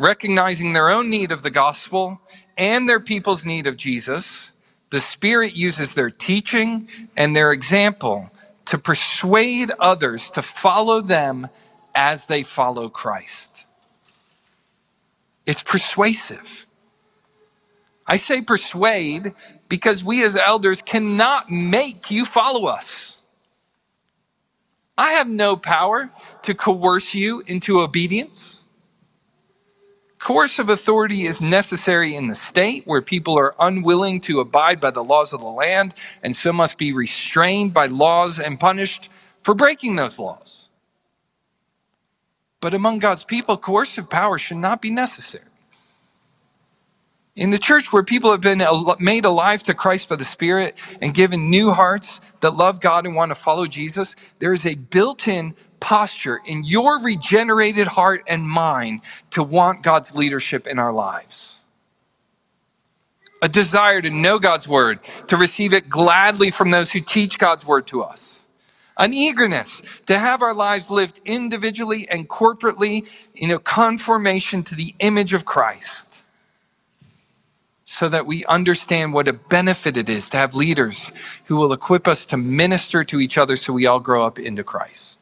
recognizing 0.00 0.72
their 0.72 0.88
own 0.88 1.10
need 1.10 1.30
of 1.30 1.42
the 1.42 1.50
gospel 1.50 2.22
and 2.56 2.88
their 2.88 2.98
people's 2.98 3.44
need 3.44 3.66
of 3.66 3.76
Jesus, 3.76 4.50
the 4.88 5.00
Spirit 5.00 5.54
uses 5.54 5.92
their 5.92 6.10
teaching 6.10 6.88
and 7.18 7.36
their 7.36 7.52
example 7.52 8.30
to 8.64 8.78
persuade 8.78 9.70
others 9.78 10.30
to 10.30 10.40
follow 10.40 11.02
them 11.02 11.48
as 11.94 12.24
they 12.24 12.42
follow 12.42 12.88
Christ. 12.88 13.64
It's 15.44 15.62
persuasive. 15.62 16.66
I 18.06 18.16
say 18.16 18.40
persuade 18.40 19.34
because 19.68 20.02
we 20.02 20.24
as 20.24 20.34
elders 20.34 20.80
cannot 20.80 21.50
make 21.50 22.10
you 22.10 22.24
follow 22.24 22.66
us. 22.66 23.18
I 24.96 25.12
have 25.12 25.28
no 25.28 25.56
power 25.56 26.10
to 26.42 26.54
coerce 26.54 27.14
you 27.14 27.42
into 27.46 27.80
obedience. 27.80 28.59
Coercive 30.20 30.68
authority 30.68 31.22
is 31.22 31.40
necessary 31.40 32.14
in 32.14 32.28
the 32.28 32.36
state 32.36 32.86
where 32.86 33.02
people 33.02 33.38
are 33.38 33.54
unwilling 33.58 34.20
to 34.20 34.40
abide 34.40 34.80
by 34.80 34.90
the 34.90 35.02
laws 35.02 35.32
of 35.32 35.40
the 35.40 35.46
land 35.46 35.94
and 36.22 36.36
so 36.36 36.52
must 36.52 36.78
be 36.78 36.92
restrained 36.92 37.74
by 37.74 37.86
laws 37.86 38.38
and 38.38 38.60
punished 38.60 39.08
for 39.42 39.54
breaking 39.54 39.96
those 39.96 40.18
laws. 40.18 40.68
But 42.60 42.74
among 42.74 42.98
God's 42.98 43.24
people, 43.24 43.56
coercive 43.56 44.10
power 44.10 44.38
should 44.38 44.58
not 44.58 44.82
be 44.82 44.90
necessary. 44.90 45.44
In 47.34 47.50
the 47.50 47.58
church 47.58 47.90
where 47.90 48.02
people 48.02 48.30
have 48.32 48.42
been 48.42 48.62
made 48.98 49.24
alive 49.24 49.62
to 49.62 49.72
Christ 49.72 50.10
by 50.10 50.16
the 50.16 50.24
Spirit 50.24 50.76
and 51.00 51.14
given 51.14 51.48
new 51.48 51.70
hearts 51.70 52.20
that 52.40 52.50
love 52.50 52.80
God 52.80 53.06
and 53.06 53.14
want 53.14 53.30
to 53.30 53.34
follow 53.34 53.66
Jesus, 53.66 54.14
there 54.40 54.52
is 54.52 54.66
a 54.66 54.74
built 54.74 55.26
in 55.26 55.54
posture 55.80 56.40
in 56.46 56.64
your 56.64 57.00
regenerated 57.00 57.88
heart 57.88 58.22
and 58.26 58.48
mind 58.48 59.02
to 59.30 59.42
want 59.42 59.82
God's 59.82 60.14
leadership 60.14 60.66
in 60.66 60.78
our 60.78 60.92
lives. 60.92 61.56
A 63.42 63.48
desire 63.48 64.02
to 64.02 64.10
know 64.10 64.38
God's 64.38 64.68
word, 64.68 65.00
to 65.28 65.36
receive 65.36 65.72
it 65.72 65.88
gladly 65.88 66.50
from 66.50 66.70
those 66.70 66.92
who 66.92 67.00
teach 67.00 67.38
God's 67.38 67.66
word 67.66 67.86
to 67.88 68.02
us. 68.02 68.44
An 68.98 69.14
eagerness 69.14 69.80
to 70.06 70.18
have 70.18 70.42
our 70.42 70.52
lives 70.52 70.90
lived 70.90 71.20
individually 71.24 72.06
and 72.10 72.28
corporately 72.28 73.08
in 73.34 73.50
a 73.50 73.58
conformation 73.58 74.62
to 74.64 74.74
the 74.74 74.94
image 74.98 75.32
of 75.32 75.46
Christ 75.46 76.10
so 77.90 78.08
that 78.08 78.24
we 78.24 78.44
understand 78.44 79.12
what 79.12 79.26
a 79.26 79.32
benefit 79.32 79.96
it 79.96 80.08
is 80.08 80.30
to 80.30 80.36
have 80.36 80.54
leaders 80.54 81.10
who 81.46 81.56
will 81.56 81.72
equip 81.72 82.06
us 82.06 82.24
to 82.24 82.36
minister 82.36 83.02
to 83.02 83.18
each 83.18 83.36
other 83.36 83.56
so 83.56 83.72
we 83.72 83.84
all 83.84 83.98
grow 83.98 84.24
up 84.24 84.38
into 84.38 84.62
Christ. 84.62 85.19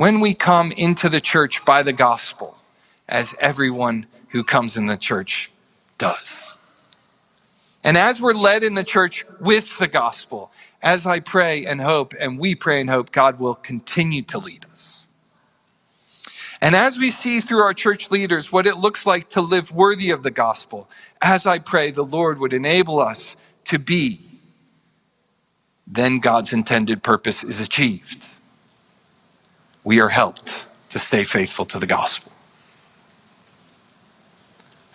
When 0.00 0.20
we 0.20 0.32
come 0.32 0.72
into 0.72 1.10
the 1.10 1.20
church 1.20 1.62
by 1.66 1.82
the 1.82 1.92
gospel, 1.92 2.56
as 3.06 3.34
everyone 3.38 4.06
who 4.28 4.42
comes 4.42 4.74
in 4.74 4.86
the 4.86 4.96
church 4.96 5.50
does. 5.98 6.42
And 7.84 7.98
as 7.98 8.18
we're 8.18 8.32
led 8.32 8.64
in 8.64 8.72
the 8.72 8.82
church 8.82 9.26
with 9.40 9.76
the 9.76 9.88
gospel, 9.88 10.52
as 10.80 11.06
I 11.06 11.20
pray 11.20 11.66
and 11.66 11.82
hope, 11.82 12.14
and 12.18 12.38
we 12.38 12.54
pray 12.54 12.80
and 12.80 12.88
hope, 12.88 13.12
God 13.12 13.38
will 13.38 13.54
continue 13.54 14.22
to 14.22 14.38
lead 14.38 14.64
us. 14.72 15.06
And 16.62 16.74
as 16.74 16.98
we 16.98 17.10
see 17.10 17.40
through 17.40 17.60
our 17.60 17.74
church 17.74 18.10
leaders 18.10 18.50
what 18.50 18.66
it 18.66 18.78
looks 18.78 19.04
like 19.04 19.28
to 19.28 19.42
live 19.42 19.70
worthy 19.70 20.08
of 20.10 20.22
the 20.22 20.30
gospel, 20.30 20.88
as 21.20 21.46
I 21.46 21.58
pray 21.58 21.90
the 21.90 22.06
Lord 22.06 22.38
would 22.38 22.54
enable 22.54 23.00
us 23.00 23.36
to 23.64 23.78
be, 23.78 24.20
then 25.86 26.20
God's 26.20 26.54
intended 26.54 27.02
purpose 27.02 27.44
is 27.44 27.60
achieved. 27.60 28.30
We 29.84 30.00
are 30.00 30.08
helped 30.08 30.66
to 30.90 30.98
stay 30.98 31.24
faithful 31.24 31.64
to 31.66 31.78
the 31.78 31.86
gospel. 31.86 32.32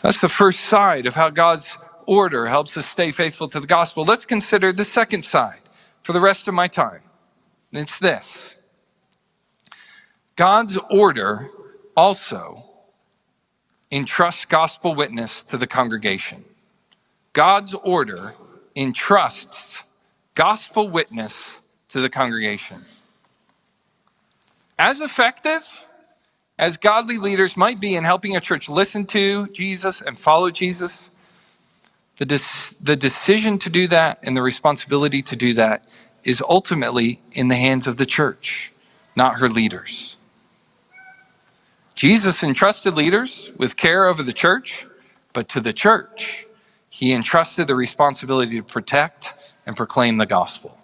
That's 0.02 0.22
the 0.22 0.30
first 0.30 0.62
side 0.62 1.08
of 1.08 1.16
how 1.16 1.30
God's 1.30 1.78
order 2.06 2.46
helps 2.46 2.78
us 2.78 2.86
stay 2.86 3.12
faithful 3.12 3.48
to 3.50 3.60
the 3.60 3.68
gospel. 3.68 4.06
Let's 4.06 4.26
consider 4.26 4.72
the 4.72 4.86
second 4.86 5.24
side 5.24 5.62
for 6.04 6.14
the 6.14 6.22
rest 6.22 6.48
of 6.48 6.54
my 6.54 6.68
time. 6.68 7.02
It's 7.72 8.00
this 8.00 8.56
God's 10.36 10.78
order 10.92 11.50
also 11.98 12.66
entrusts 13.92 14.46
gospel 14.46 14.94
witness 14.94 15.44
to 15.44 15.58
the 15.58 15.68
congregation. 15.68 16.46
God's 17.34 17.74
order 17.74 18.36
entrusts 18.76 19.84
gospel 20.36 20.90
witness 20.90 21.56
to 21.90 22.02
the 22.02 22.10
congregation. 22.10 22.78
As 24.78 25.02
effective 25.02 25.86
as 26.58 26.78
godly 26.78 27.18
leaders 27.18 27.58
might 27.58 27.80
be 27.80 27.96
in 27.96 28.04
helping 28.04 28.36
a 28.36 28.42
church 28.42 28.70
listen 28.70 29.06
to 29.08 29.48
Jesus 29.48 30.02
and 30.02 30.18
follow 30.18 30.50
Jesus, 30.52 31.10
the, 32.18 32.26
the 32.82 32.96
decision 32.96 33.58
to 33.60 33.70
do 33.70 33.88
that 33.88 34.20
and 34.24 34.36
the 34.36 34.42
responsibility 34.42 35.22
to 35.22 35.36
do 35.36 35.54
that 35.54 35.84
is 36.24 36.42
ultimately 36.42 37.22
in 37.34 37.50
the 37.50 37.56
hands 37.56 37.88
of 37.88 37.98
the 37.98 38.06
church, 38.06 38.72
not 39.16 39.40
her 39.40 39.50
leaders. 39.50 40.18
Jesus 41.94 42.44
entrusted 42.44 42.96
leaders 42.96 43.52
with 43.58 43.78
care 43.78 44.06
over 44.06 44.24
the 44.24 44.34
church, 44.34 44.86
but 45.34 45.48
to 45.50 45.60
the 45.60 45.74
church, 45.74 46.46
he 46.90 47.14
entrusted 47.14 47.68
the 47.68 47.76
responsibility 47.76 48.58
to 48.58 48.64
protect 48.64 49.34
and 49.66 49.76
proclaim 49.78 50.18
the 50.18 50.26
gospel. 50.26 50.78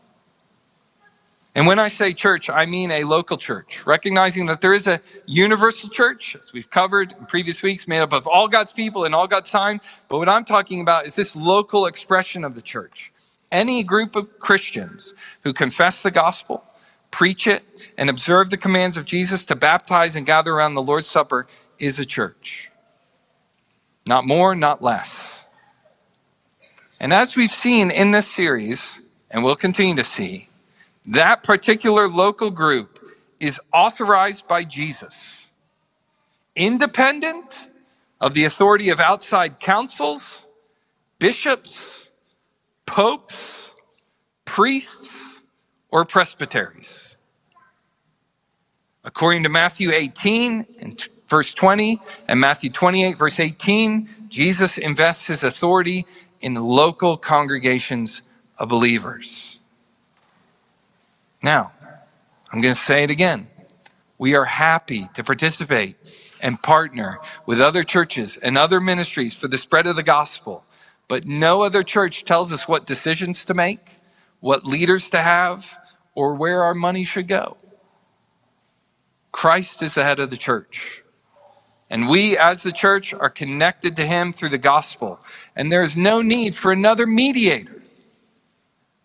And 1.53 1.67
when 1.67 1.79
I 1.79 1.89
say 1.89 2.13
church, 2.13 2.49
I 2.49 2.65
mean 2.65 2.91
a 2.91 3.03
local 3.03 3.37
church, 3.37 3.85
recognizing 3.85 4.45
that 4.45 4.61
there 4.61 4.73
is 4.73 4.87
a 4.87 5.01
universal 5.25 5.89
church, 5.89 6.37
as 6.39 6.53
we've 6.53 6.69
covered 6.69 7.13
in 7.19 7.25
previous 7.25 7.61
weeks, 7.61 7.89
made 7.89 7.99
up 7.99 8.13
of 8.13 8.25
all 8.25 8.47
God's 8.47 8.71
people 8.71 9.03
in 9.03 9.13
all 9.13 9.27
God's 9.27 9.51
time. 9.51 9.81
But 10.07 10.19
what 10.19 10.29
I'm 10.29 10.45
talking 10.45 10.79
about 10.79 11.05
is 11.05 11.15
this 11.15 11.35
local 11.35 11.87
expression 11.87 12.45
of 12.45 12.55
the 12.55 12.61
church. 12.61 13.11
Any 13.51 13.83
group 13.83 14.15
of 14.15 14.39
Christians 14.39 15.13
who 15.43 15.51
confess 15.51 16.01
the 16.01 16.11
gospel, 16.11 16.63
preach 17.11 17.47
it, 17.47 17.63
and 17.97 18.09
observe 18.09 18.49
the 18.49 18.55
commands 18.55 18.95
of 18.95 19.03
Jesus 19.03 19.43
to 19.45 19.55
baptize 19.55 20.15
and 20.15 20.25
gather 20.25 20.53
around 20.53 20.75
the 20.75 20.81
Lord's 20.81 21.07
Supper 21.07 21.47
is 21.77 21.99
a 21.99 22.05
church. 22.05 22.71
Not 24.05 24.25
more, 24.25 24.55
not 24.55 24.81
less. 24.81 25.41
And 26.97 27.11
as 27.11 27.35
we've 27.35 27.51
seen 27.51 27.91
in 27.91 28.11
this 28.11 28.27
series, 28.27 28.99
and 29.29 29.43
we'll 29.43 29.57
continue 29.57 29.95
to 29.95 30.03
see, 30.05 30.47
that 31.05 31.43
particular 31.43 32.07
local 32.07 32.51
group 32.51 32.99
is 33.39 33.59
authorized 33.73 34.47
by 34.47 34.63
Jesus, 34.63 35.45
independent 36.55 37.67
of 38.19 38.33
the 38.35 38.45
authority 38.45 38.89
of 38.89 38.99
outside 38.99 39.59
councils, 39.59 40.43
bishops, 41.17 42.07
popes, 42.85 43.71
priests, 44.45 45.39
or 45.89 46.05
presbyteries. 46.05 47.15
According 49.03 49.43
to 49.43 49.49
Matthew 49.49 49.91
18 49.91 50.65
and 50.79 51.09
verse 51.27 51.53
20 51.53 51.99
and 52.27 52.39
Matthew 52.39 52.69
28 52.69 53.17
verse 53.17 53.39
18, 53.39 54.07
Jesus 54.29 54.77
invests 54.77 55.27
his 55.27 55.43
authority 55.43 56.05
in 56.41 56.53
local 56.55 57.17
congregations 57.17 58.21
of 58.57 58.69
believers. 58.69 59.57
Now, 61.43 61.71
I'm 62.51 62.61
going 62.61 62.73
to 62.73 62.79
say 62.79 63.03
it 63.03 63.11
again. 63.11 63.47
We 64.17 64.35
are 64.35 64.45
happy 64.45 65.07
to 65.15 65.23
participate 65.23 65.95
and 66.41 66.61
partner 66.61 67.19
with 67.45 67.59
other 67.59 67.83
churches 67.83 68.37
and 68.37 68.57
other 68.57 68.79
ministries 68.79 69.33
for 69.33 69.47
the 69.47 69.57
spread 69.57 69.87
of 69.87 69.95
the 69.95 70.03
gospel, 70.03 70.63
but 71.07 71.25
no 71.25 71.63
other 71.63 71.83
church 71.83 72.23
tells 72.25 72.51
us 72.51 72.67
what 72.67 72.85
decisions 72.85 73.45
to 73.45 73.53
make, 73.53 73.99
what 74.39 74.65
leaders 74.65 75.09
to 75.09 75.17
have, 75.17 75.77
or 76.13 76.35
where 76.35 76.61
our 76.63 76.75
money 76.75 77.05
should 77.05 77.27
go. 77.27 77.57
Christ 79.31 79.81
is 79.81 79.95
the 79.95 80.03
head 80.03 80.19
of 80.19 80.29
the 80.29 80.37
church. 80.37 81.01
And 81.89 82.07
we, 82.07 82.37
as 82.37 82.63
the 82.63 82.71
church, 82.71 83.13
are 83.13 83.29
connected 83.29 83.95
to 83.95 84.05
him 84.05 84.33
through 84.33 84.49
the 84.49 84.57
gospel. 84.57 85.19
And 85.55 85.71
there 85.71 85.83
is 85.83 85.97
no 85.97 86.21
need 86.21 86.55
for 86.55 86.71
another 86.71 87.07
mediator. 87.07 87.80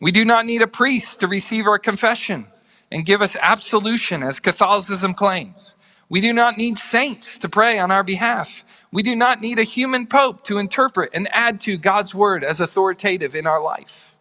We 0.01 0.13
do 0.13 0.25
not 0.25 0.47
need 0.47 0.63
a 0.63 0.67
priest 0.67 1.21
to 1.21 1.27
receive 1.27 1.67
our 1.67 1.79
confession 1.79 2.47
and 2.91 3.07
give 3.07 3.23
us 3.23 3.37
absolution, 3.41 4.23
as 4.23 4.41
Catholicism 4.41 5.15
claims. 5.15 5.75
We 6.09 6.21
do 6.21 6.33
not 6.33 6.57
need 6.57 6.79
saints 6.79 7.39
to 7.39 7.49
pray 7.49 7.79
on 7.79 7.91
our 7.91 8.05
behalf. 8.05 8.65
We 8.93 9.03
do 9.03 9.17
not 9.17 9.41
need 9.41 9.59
a 9.59 9.65
human 9.65 10.07
pope 10.07 10.45
to 10.45 10.59
interpret 10.59 11.11
and 11.13 11.29
add 11.33 11.61
to 11.63 11.77
God's 11.77 12.15
word 12.15 12.45
as 12.45 12.61
authoritative 12.61 13.35
in 13.35 13.47
our 13.47 13.61
life. 13.61 14.15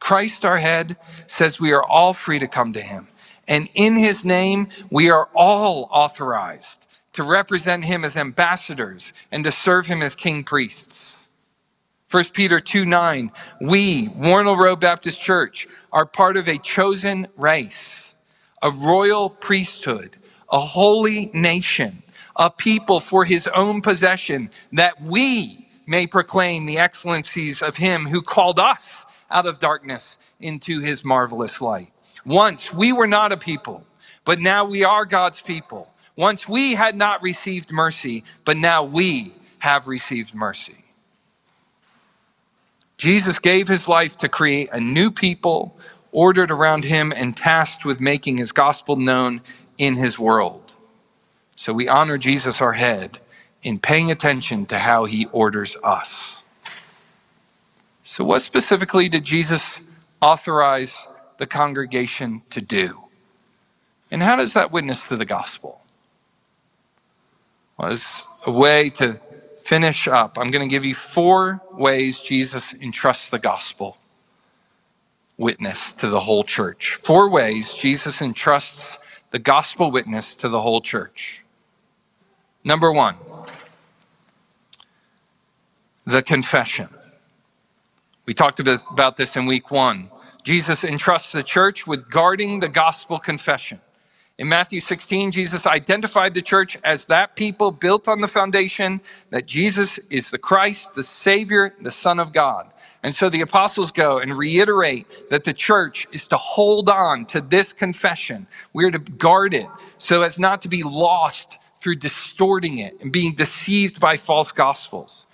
Christ, 0.00 0.44
our 0.44 0.58
head, 0.58 0.96
says 1.26 1.60
we 1.60 1.72
are 1.72 1.84
all 1.84 2.14
free 2.14 2.38
to 2.38 2.48
come 2.48 2.72
to 2.72 2.80
him. 2.80 3.08
And 3.46 3.68
in 3.74 3.96
his 3.96 4.24
name, 4.24 4.68
we 4.90 5.10
are 5.10 5.28
all 5.34 5.88
authorized 5.90 6.86
to 7.12 7.22
represent 7.22 7.84
him 7.84 8.04
as 8.04 8.16
ambassadors 8.16 9.12
and 9.30 9.44
to 9.44 9.52
serve 9.52 9.86
him 9.86 10.02
as 10.02 10.14
king 10.14 10.44
priests. 10.44 11.27
1 12.10 12.24
Peter 12.32 12.58
2 12.58 12.86
9, 12.86 13.30
we, 13.60 14.08
Wornall 14.08 14.56
Road 14.56 14.80
Baptist 14.80 15.20
Church, 15.20 15.68
are 15.92 16.06
part 16.06 16.38
of 16.38 16.48
a 16.48 16.56
chosen 16.56 17.28
race, 17.36 18.14
a 18.62 18.70
royal 18.70 19.28
priesthood, 19.28 20.16
a 20.50 20.58
holy 20.58 21.30
nation, 21.34 22.02
a 22.36 22.50
people 22.50 23.00
for 23.00 23.26
his 23.26 23.46
own 23.48 23.82
possession, 23.82 24.50
that 24.72 25.02
we 25.02 25.68
may 25.86 26.06
proclaim 26.06 26.64
the 26.64 26.78
excellencies 26.78 27.60
of 27.60 27.76
him 27.76 28.06
who 28.06 28.22
called 28.22 28.58
us 28.58 29.04
out 29.30 29.44
of 29.44 29.58
darkness 29.58 30.16
into 30.40 30.80
his 30.80 31.04
marvelous 31.04 31.60
light. 31.60 31.92
Once 32.24 32.72
we 32.72 32.90
were 32.90 33.06
not 33.06 33.32
a 33.32 33.36
people, 33.36 33.84
but 34.24 34.38
now 34.38 34.64
we 34.64 34.82
are 34.82 35.04
God's 35.04 35.42
people. 35.42 35.92
Once 36.16 36.48
we 36.48 36.74
had 36.74 36.96
not 36.96 37.22
received 37.22 37.70
mercy, 37.70 38.24
but 38.46 38.56
now 38.56 38.82
we 38.82 39.34
have 39.58 39.86
received 39.86 40.34
mercy. 40.34 40.87
Jesus 42.98 43.38
gave 43.38 43.68
his 43.68 43.88
life 43.88 44.16
to 44.18 44.28
create 44.28 44.68
a 44.72 44.80
new 44.80 45.10
people 45.10 45.76
ordered 46.12 46.50
around 46.50 46.84
him 46.84 47.12
and 47.14 47.36
tasked 47.36 47.84
with 47.84 48.00
making 48.00 48.38
his 48.38 48.52
gospel 48.52 48.96
known 48.96 49.40
in 49.78 49.96
his 49.96 50.18
world. 50.18 50.74
So 51.54 51.72
we 51.72 51.88
honor 51.88 52.18
Jesus, 52.18 52.60
our 52.60 52.72
head, 52.74 53.18
in 53.62 53.78
paying 53.78 54.10
attention 54.10 54.66
to 54.66 54.78
how 54.78 55.04
he 55.04 55.26
orders 55.26 55.76
us. 55.82 56.42
So, 58.02 58.24
what 58.24 58.40
specifically 58.40 59.08
did 59.08 59.24
Jesus 59.24 59.80
authorize 60.22 61.06
the 61.38 61.46
congregation 61.46 62.42
to 62.50 62.60
do? 62.60 63.02
And 64.10 64.22
how 64.22 64.36
does 64.36 64.54
that 64.54 64.72
witness 64.72 65.06
to 65.08 65.16
the 65.16 65.24
gospel? 65.24 65.82
Well, 67.76 67.90
as 67.90 68.24
a 68.46 68.50
way 68.50 68.88
to 68.90 69.20
finish 69.68 70.08
up, 70.08 70.38
I'm 70.38 70.50
going 70.50 70.66
to 70.66 70.70
give 70.70 70.86
you 70.86 70.94
four 70.94 71.60
ways 71.72 72.22
Jesus 72.22 72.72
entrusts 72.72 73.28
the 73.28 73.38
gospel 73.38 73.98
witness 75.36 75.92
to 75.92 76.08
the 76.08 76.20
whole 76.20 76.42
church. 76.42 76.94
Four 76.94 77.28
ways 77.28 77.74
Jesus 77.74 78.22
entrusts 78.22 78.96
the 79.30 79.38
gospel 79.38 79.90
witness 79.90 80.34
to 80.36 80.48
the 80.48 80.62
whole 80.62 80.80
church. 80.80 81.44
Number 82.64 82.90
one, 82.90 83.16
the 86.06 86.22
confession. 86.22 86.88
We 88.24 88.32
talked 88.32 88.60
about 88.60 89.18
this 89.18 89.36
in 89.36 89.44
week 89.44 89.70
one. 89.70 90.08
Jesus 90.44 90.82
entrusts 90.82 91.32
the 91.32 91.42
church 91.42 91.86
with 91.86 92.10
guarding 92.10 92.60
the 92.60 92.70
gospel 92.70 93.18
confession. 93.18 93.82
In 94.38 94.48
Matthew 94.48 94.80
16, 94.80 95.32
Jesus 95.32 95.66
identified 95.66 96.32
the 96.32 96.42
church 96.42 96.78
as 96.84 97.06
that 97.06 97.34
people 97.34 97.72
built 97.72 98.06
on 98.06 98.20
the 98.20 98.28
foundation 98.28 99.00
that 99.30 99.46
Jesus 99.46 99.98
is 100.10 100.30
the 100.30 100.38
Christ, 100.38 100.94
the 100.94 101.02
Savior, 101.02 101.74
the 101.80 101.90
Son 101.90 102.20
of 102.20 102.32
God. 102.32 102.70
And 103.02 103.12
so 103.12 103.28
the 103.28 103.40
apostles 103.40 103.90
go 103.90 104.18
and 104.18 104.38
reiterate 104.38 105.28
that 105.30 105.42
the 105.42 105.52
church 105.52 106.06
is 106.12 106.28
to 106.28 106.36
hold 106.36 106.88
on 106.88 107.26
to 107.26 107.40
this 107.40 107.72
confession. 107.72 108.46
We're 108.72 108.92
to 108.92 109.00
guard 109.00 109.54
it 109.54 109.66
so 109.98 110.22
as 110.22 110.38
not 110.38 110.62
to 110.62 110.68
be 110.68 110.84
lost 110.84 111.58
through 111.80 111.96
distorting 111.96 112.78
it 112.78 113.00
and 113.00 113.10
being 113.10 113.34
deceived 113.34 113.98
by 113.98 114.16
false 114.16 114.52
gospels. 114.52 115.26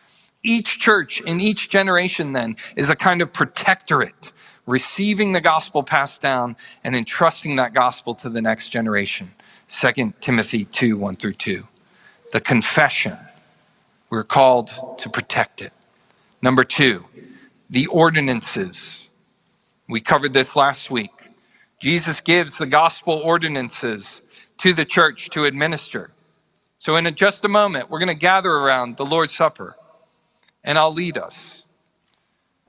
Each 0.42 0.78
church 0.78 1.20
in 1.20 1.40
each 1.40 1.68
generation 1.68 2.32
then 2.32 2.56
is 2.74 2.88
a 2.88 2.96
kind 2.96 3.20
of 3.20 3.34
protectorate 3.34 4.32
receiving 4.66 5.32
the 5.32 5.40
gospel 5.40 5.82
passed 5.82 6.22
down 6.22 6.56
and 6.82 6.96
entrusting 6.96 7.56
that 7.56 7.74
gospel 7.74 8.14
to 8.16 8.28
the 8.28 8.42
next 8.42 8.70
generation. 8.70 9.32
2 9.68 10.14
Timothy 10.20 10.64
2 10.64 10.96
1 10.96 11.16
through 11.16 11.34
2. 11.34 11.66
The 12.32 12.40
confession, 12.40 13.16
we're 14.10 14.24
called 14.24 14.98
to 14.98 15.08
protect 15.08 15.62
it. 15.62 15.72
Number 16.42 16.64
two, 16.64 17.04
the 17.70 17.86
ordinances. 17.86 19.08
We 19.88 20.00
covered 20.00 20.32
this 20.32 20.56
last 20.56 20.90
week. 20.90 21.30
Jesus 21.80 22.20
gives 22.20 22.58
the 22.58 22.66
gospel 22.66 23.20
ordinances 23.24 24.20
to 24.58 24.72
the 24.72 24.84
church 24.84 25.30
to 25.30 25.44
administer. 25.44 26.10
So, 26.78 26.96
in 26.96 27.12
just 27.14 27.44
a 27.44 27.48
moment, 27.48 27.88
we're 27.88 27.98
going 27.98 28.08
to 28.08 28.14
gather 28.14 28.52
around 28.52 28.96
the 28.96 29.06
Lord's 29.06 29.34
Supper 29.34 29.76
and 30.62 30.78
I'll 30.78 30.92
lead 30.92 31.18
us. 31.18 31.62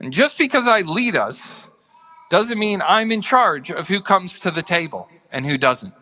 And 0.00 0.12
just 0.12 0.38
because 0.38 0.66
I 0.66 0.82
lead 0.82 1.16
us 1.16 1.65
doesn't 2.30 2.58
mean 2.58 2.82
I'm 2.86 3.12
in 3.12 3.22
charge 3.22 3.70
of 3.70 3.88
who 3.88 4.00
comes 4.00 4.40
to 4.40 4.50
the 4.50 4.62
table 4.62 5.08
and 5.30 5.46
who 5.46 5.58
doesn't. 5.58 5.94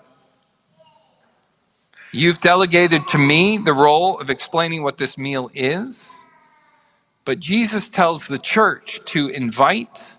You've 2.12 2.40
delegated 2.40 3.08
to 3.08 3.18
me 3.18 3.58
the 3.58 3.72
role 3.72 4.18
of 4.20 4.30
explaining 4.30 4.82
what 4.82 4.98
this 4.98 5.18
meal 5.18 5.50
is, 5.52 6.14
but 7.24 7.40
Jesus 7.40 7.88
tells 7.88 8.28
the 8.28 8.38
church 8.38 9.00
to 9.06 9.28
invite 9.28 10.14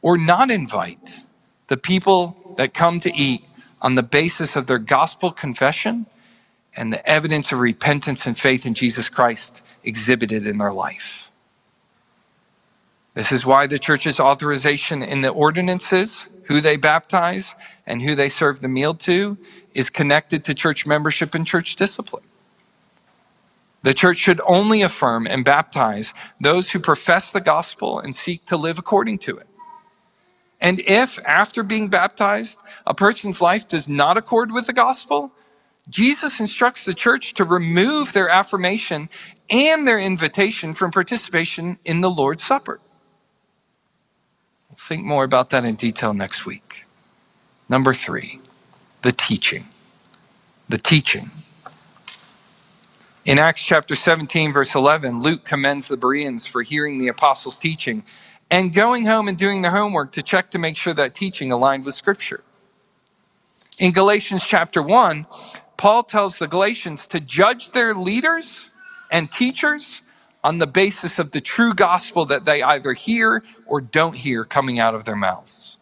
or 0.00 0.18
not 0.18 0.50
invite 0.50 1.20
the 1.68 1.76
people 1.76 2.54
that 2.56 2.74
come 2.74 2.98
to 3.00 3.14
eat 3.14 3.44
on 3.80 3.94
the 3.94 4.02
basis 4.02 4.56
of 4.56 4.66
their 4.66 4.78
gospel 4.78 5.30
confession 5.30 6.06
and 6.76 6.92
the 6.92 7.08
evidence 7.08 7.52
of 7.52 7.60
repentance 7.60 8.26
and 8.26 8.38
faith 8.38 8.66
in 8.66 8.74
Jesus 8.74 9.08
Christ 9.08 9.60
exhibited 9.84 10.46
in 10.46 10.58
their 10.58 10.72
life. 10.72 11.21
This 13.14 13.30
is 13.32 13.44
why 13.44 13.66
the 13.66 13.78
church's 13.78 14.18
authorization 14.18 15.02
in 15.02 15.20
the 15.20 15.28
ordinances, 15.28 16.28
who 16.44 16.60
they 16.60 16.76
baptize 16.76 17.54
and 17.86 18.02
who 18.02 18.14
they 18.14 18.28
serve 18.28 18.60
the 18.60 18.68
meal 18.68 18.94
to, 18.94 19.36
is 19.74 19.90
connected 19.90 20.44
to 20.44 20.54
church 20.54 20.86
membership 20.86 21.34
and 21.34 21.46
church 21.46 21.76
discipline. 21.76 22.24
The 23.82 23.94
church 23.94 24.18
should 24.18 24.40
only 24.46 24.80
affirm 24.82 25.26
and 25.26 25.44
baptize 25.44 26.14
those 26.40 26.70
who 26.70 26.78
profess 26.78 27.32
the 27.32 27.40
gospel 27.40 27.98
and 27.98 28.14
seek 28.14 28.46
to 28.46 28.56
live 28.56 28.78
according 28.78 29.18
to 29.18 29.36
it. 29.36 29.46
And 30.60 30.80
if, 30.80 31.18
after 31.26 31.64
being 31.64 31.88
baptized, 31.88 32.58
a 32.86 32.94
person's 32.94 33.40
life 33.40 33.66
does 33.66 33.88
not 33.88 34.16
accord 34.16 34.52
with 34.52 34.66
the 34.66 34.72
gospel, 34.72 35.32
Jesus 35.88 36.38
instructs 36.38 36.84
the 36.84 36.94
church 36.94 37.34
to 37.34 37.44
remove 37.44 38.12
their 38.12 38.28
affirmation 38.28 39.08
and 39.50 39.86
their 39.86 39.98
invitation 39.98 40.72
from 40.72 40.92
participation 40.92 41.78
in 41.84 42.00
the 42.00 42.10
Lord's 42.10 42.44
Supper. 42.44 42.80
We'll 44.72 44.78
think 44.78 45.04
more 45.04 45.24
about 45.24 45.50
that 45.50 45.66
in 45.66 45.76
detail 45.76 46.14
next 46.14 46.46
week. 46.46 46.86
Number 47.68 47.94
three, 47.94 48.40
the 49.02 49.12
teaching. 49.12 49.68
The 50.68 50.78
teaching. 50.78 51.30
In 53.26 53.38
Acts 53.38 53.62
chapter 53.62 53.94
17, 53.94 54.52
verse 54.52 54.74
11, 54.74 55.22
Luke 55.22 55.44
commends 55.44 55.88
the 55.88 55.96
Bereans 55.98 56.46
for 56.46 56.62
hearing 56.62 56.98
the 56.98 57.08
apostles' 57.08 57.58
teaching 57.58 58.02
and 58.50 58.74
going 58.74 59.06
home 59.06 59.28
and 59.28 59.38
doing 59.38 59.62
their 59.62 59.72
homework 59.72 60.12
to 60.12 60.22
check 60.22 60.50
to 60.52 60.58
make 60.58 60.76
sure 60.76 60.94
that 60.94 61.14
teaching 61.14 61.52
aligned 61.52 61.84
with 61.84 61.94
Scripture. 61.94 62.42
In 63.78 63.92
Galatians 63.92 64.44
chapter 64.46 64.82
1, 64.82 65.26
Paul 65.76 66.02
tells 66.04 66.38
the 66.38 66.48
Galatians 66.48 67.06
to 67.08 67.20
judge 67.20 67.72
their 67.72 67.94
leaders 67.94 68.70
and 69.10 69.30
teachers 69.30 70.02
on 70.44 70.58
the 70.58 70.66
basis 70.66 71.18
of 71.18 71.30
the 71.30 71.40
true 71.40 71.72
gospel 71.72 72.26
that 72.26 72.44
they 72.44 72.62
either 72.62 72.92
hear 72.94 73.42
or 73.66 73.80
don't 73.80 74.16
hear 74.16 74.44
coming 74.44 74.78
out 74.78 74.94
of 74.94 75.04
their 75.04 75.16
mouths. 75.16 75.76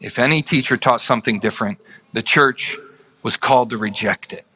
If 0.00 0.18
any 0.18 0.42
teacher 0.42 0.76
taught 0.76 1.00
something 1.00 1.38
different, 1.38 1.78
the 2.12 2.22
church 2.22 2.76
was 3.22 3.36
called 3.36 3.70
to 3.70 3.78
reject 3.78 4.32
it. 4.32 4.46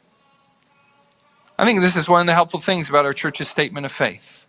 I 1.57 1.65
think 1.65 1.81
this 1.81 1.95
is 1.95 2.07
one 2.07 2.21
of 2.21 2.27
the 2.27 2.33
helpful 2.33 2.59
things 2.59 2.87
about 2.87 3.05
our 3.05 3.13
church's 3.13 3.49
statement 3.49 3.85
of 3.85 3.91
faith. 3.91 4.45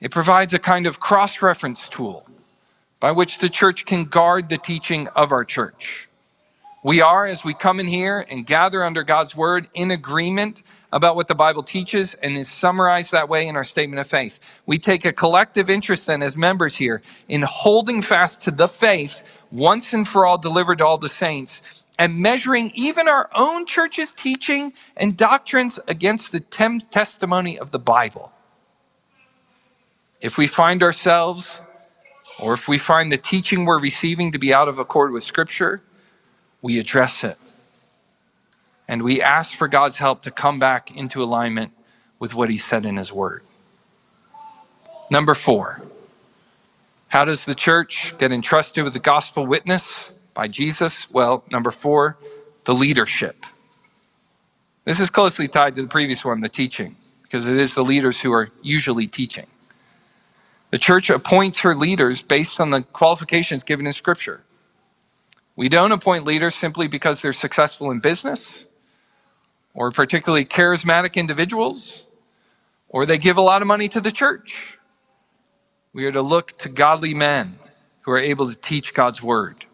It 0.00 0.10
provides 0.10 0.54
a 0.54 0.58
kind 0.58 0.86
of 0.86 1.00
cross 1.00 1.42
reference 1.42 1.88
tool 1.88 2.26
by 3.00 3.12
which 3.12 3.38
the 3.38 3.48
church 3.48 3.84
can 3.84 4.04
guard 4.04 4.48
the 4.48 4.58
teaching 4.58 5.08
of 5.08 5.32
our 5.32 5.44
church. 5.44 6.08
We 6.84 7.00
are, 7.00 7.26
as 7.26 7.44
we 7.44 7.54
come 7.54 7.78
in 7.78 7.86
here 7.86 8.26
and 8.28 8.44
gather 8.44 8.82
under 8.82 9.04
God's 9.04 9.36
word, 9.36 9.68
in 9.72 9.92
agreement 9.92 10.64
about 10.92 11.14
what 11.14 11.28
the 11.28 11.34
Bible 11.34 11.62
teaches 11.62 12.14
and 12.14 12.36
is 12.36 12.50
summarized 12.50 13.12
that 13.12 13.28
way 13.28 13.46
in 13.46 13.54
our 13.54 13.62
statement 13.62 14.00
of 14.00 14.08
faith. 14.08 14.40
We 14.66 14.78
take 14.78 15.04
a 15.04 15.12
collective 15.12 15.70
interest 15.70 16.08
then 16.08 16.24
as 16.24 16.36
members 16.36 16.74
here 16.74 17.00
in 17.28 17.42
holding 17.42 18.02
fast 18.02 18.42
to 18.42 18.50
the 18.50 18.66
faith 18.66 19.22
once 19.52 19.92
and 19.92 20.08
for 20.08 20.26
all 20.26 20.38
delivered 20.38 20.78
to 20.78 20.86
all 20.86 20.98
the 20.98 21.08
saints 21.08 21.62
and 22.00 22.18
measuring 22.18 22.72
even 22.74 23.06
our 23.06 23.30
own 23.36 23.64
church's 23.64 24.10
teaching 24.10 24.72
and 24.96 25.16
doctrines 25.16 25.78
against 25.86 26.32
the 26.32 26.40
tem- 26.40 26.80
testimony 26.80 27.56
of 27.56 27.70
the 27.70 27.78
Bible. 27.78 28.32
If 30.20 30.36
we 30.36 30.48
find 30.48 30.82
ourselves, 30.82 31.60
or 32.40 32.54
if 32.54 32.66
we 32.66 32.78
find 32.78 33.12
the 33.12 33.18
teaching 33.18 33.66
we're 33.66 33.78
receiving 33.78 34.32
to 34.32 34.38
be 34.38 34.52
out 34.52 34.66
of 34.66 34.80
accord 34.80 35.12
with 35.12 35.22
Scripture, 35.22 35.80
we 36.62 36.78
address 36.78 37.24
it. 37.24 37.36
And 38.88 39.02
we 39.02 39.20
ask 39.20 39.56
for 39.56 39.68
God's 39.68 39.98
help 39.98 40.22
to 40.22 40.30
come 40.30 40.58
back 40.58 40.96
into 40.96 41.22
alignment 41.22 41.72
with 42.18 42.34
what 42.34 42.50
He 42.50 42.56
said 42.56 42.86
in 42.86 42.96
His 42.96 43.12
Word. 43.12 43.42
Number 45.10 45.34
four, 45.34 45.82
how 47.08 47.24
does 47.26 47.44
the 47.44 47.54
church 47.54 48.14
get 48.18 48.32
entrusted 48.32 48.84
with 48.84 48.94
the 48.94 48.98
gospel 48.98 49.46
witness 49.46 50.12
by 50.32 50.48
Jesus? 50.48 51.10
Well, 51.10 51.44
number 51.50 51.70
four, 51.70 52.16
the 52.64 52.74
leadership. 52.74 53.44
This 54.84 54.98
is 54.98 55.10
closely 55.10 55.48
tied 55.48 55.74
to 55.74 55.82
the 55.82 55.88
previous 55.88 56.24
one, 56.24 56.40
the 56.40 56.48
teaching, 56.48 56.96
because 57.22 57.46
it 57.46 57.56
is 57.56 57.74
the 57.74 57.84
leaders 57.84 58.20
who 58.22 58.32
are 58.32 58.50
usually 58.62 59.06
teaching. 59.06 59.46
The 60.70 60.78
church 60.78 61.10
appoints 61.10 61.60
her 61.60 61.74
leaders 61.74 62.22
based 62.22 62.58
on 62.60 62.70
the 62.70 62.82
qualifications 62.82 63.62
given 63.62 63.86
in 63.86 63.92
Scripture. 63.92 64.42
We 65.56 65.68
don't 65.68 65.92
appoint 65.92 66.24
leaders 66.24 66.54
simply 66.54 66.88
because 66.88 67.22
they're 67.22 67.32
successful 67.32 67.90
in 67.90 68.00
business 68.00 68.64
or 69.74 69.90
particularly 69.90 70.44
charismatic 70.44 71.14
individuals 71.14 72.02
or 72.88 73.06
they 73.06 73.18
give 73.18 73.36
a 73.36 73.42
lot 73.42 73.62
of 73.62 73.68
money 73.68 73.88
to 73.88 74.00
the 74.00 74.12
church. 74.12 74.78
We 75.92 76.06
are 76.06 76.12
to 76.12 76.22
look 76.22 76.56
to 76.58 76.68
godly 76.68 77.14
men 77.14 77.58
who 78.02 78.12
are 78.12 78.18
able 78.18 78.48
to 78.48 78.54
teach 78.54 78.94
God's 78.94 79.22
word. 79.22 79.66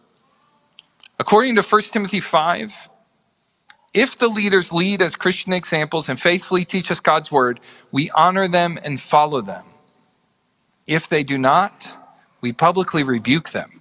According 1.19 1.57
to 1.57 1.63
1 1.63 1.81
Timothy 1.83 2.21
5, 2.21 2.89
if 3.95 4.19
the 4.19 4.29
leaders 4.29 4.73
lead 4.73 5.03
as 5.03 5.17
Christian 5.17 5.53
examples 5.53 6.09
and 6.09 6.21
faithfully 6.21 6.65
teach 6.65 6.91
us 6.91 7.01
God's 7.01 7.33
word, 7.33 7.61
we 7.91 8.11
honor 8.11 8.47
them 8.47 8.79
and 8.83 9.01
follow 9.01 9.41
them. 9.41 9.65
If 10.87 11.09
they 11.09 11.23
do 11.23 11.39
not, 11.39 11.93
we 12.41 12.53
publicly 12.53 13.03
rebuke 13.03 13.51
them. 13.51 13.78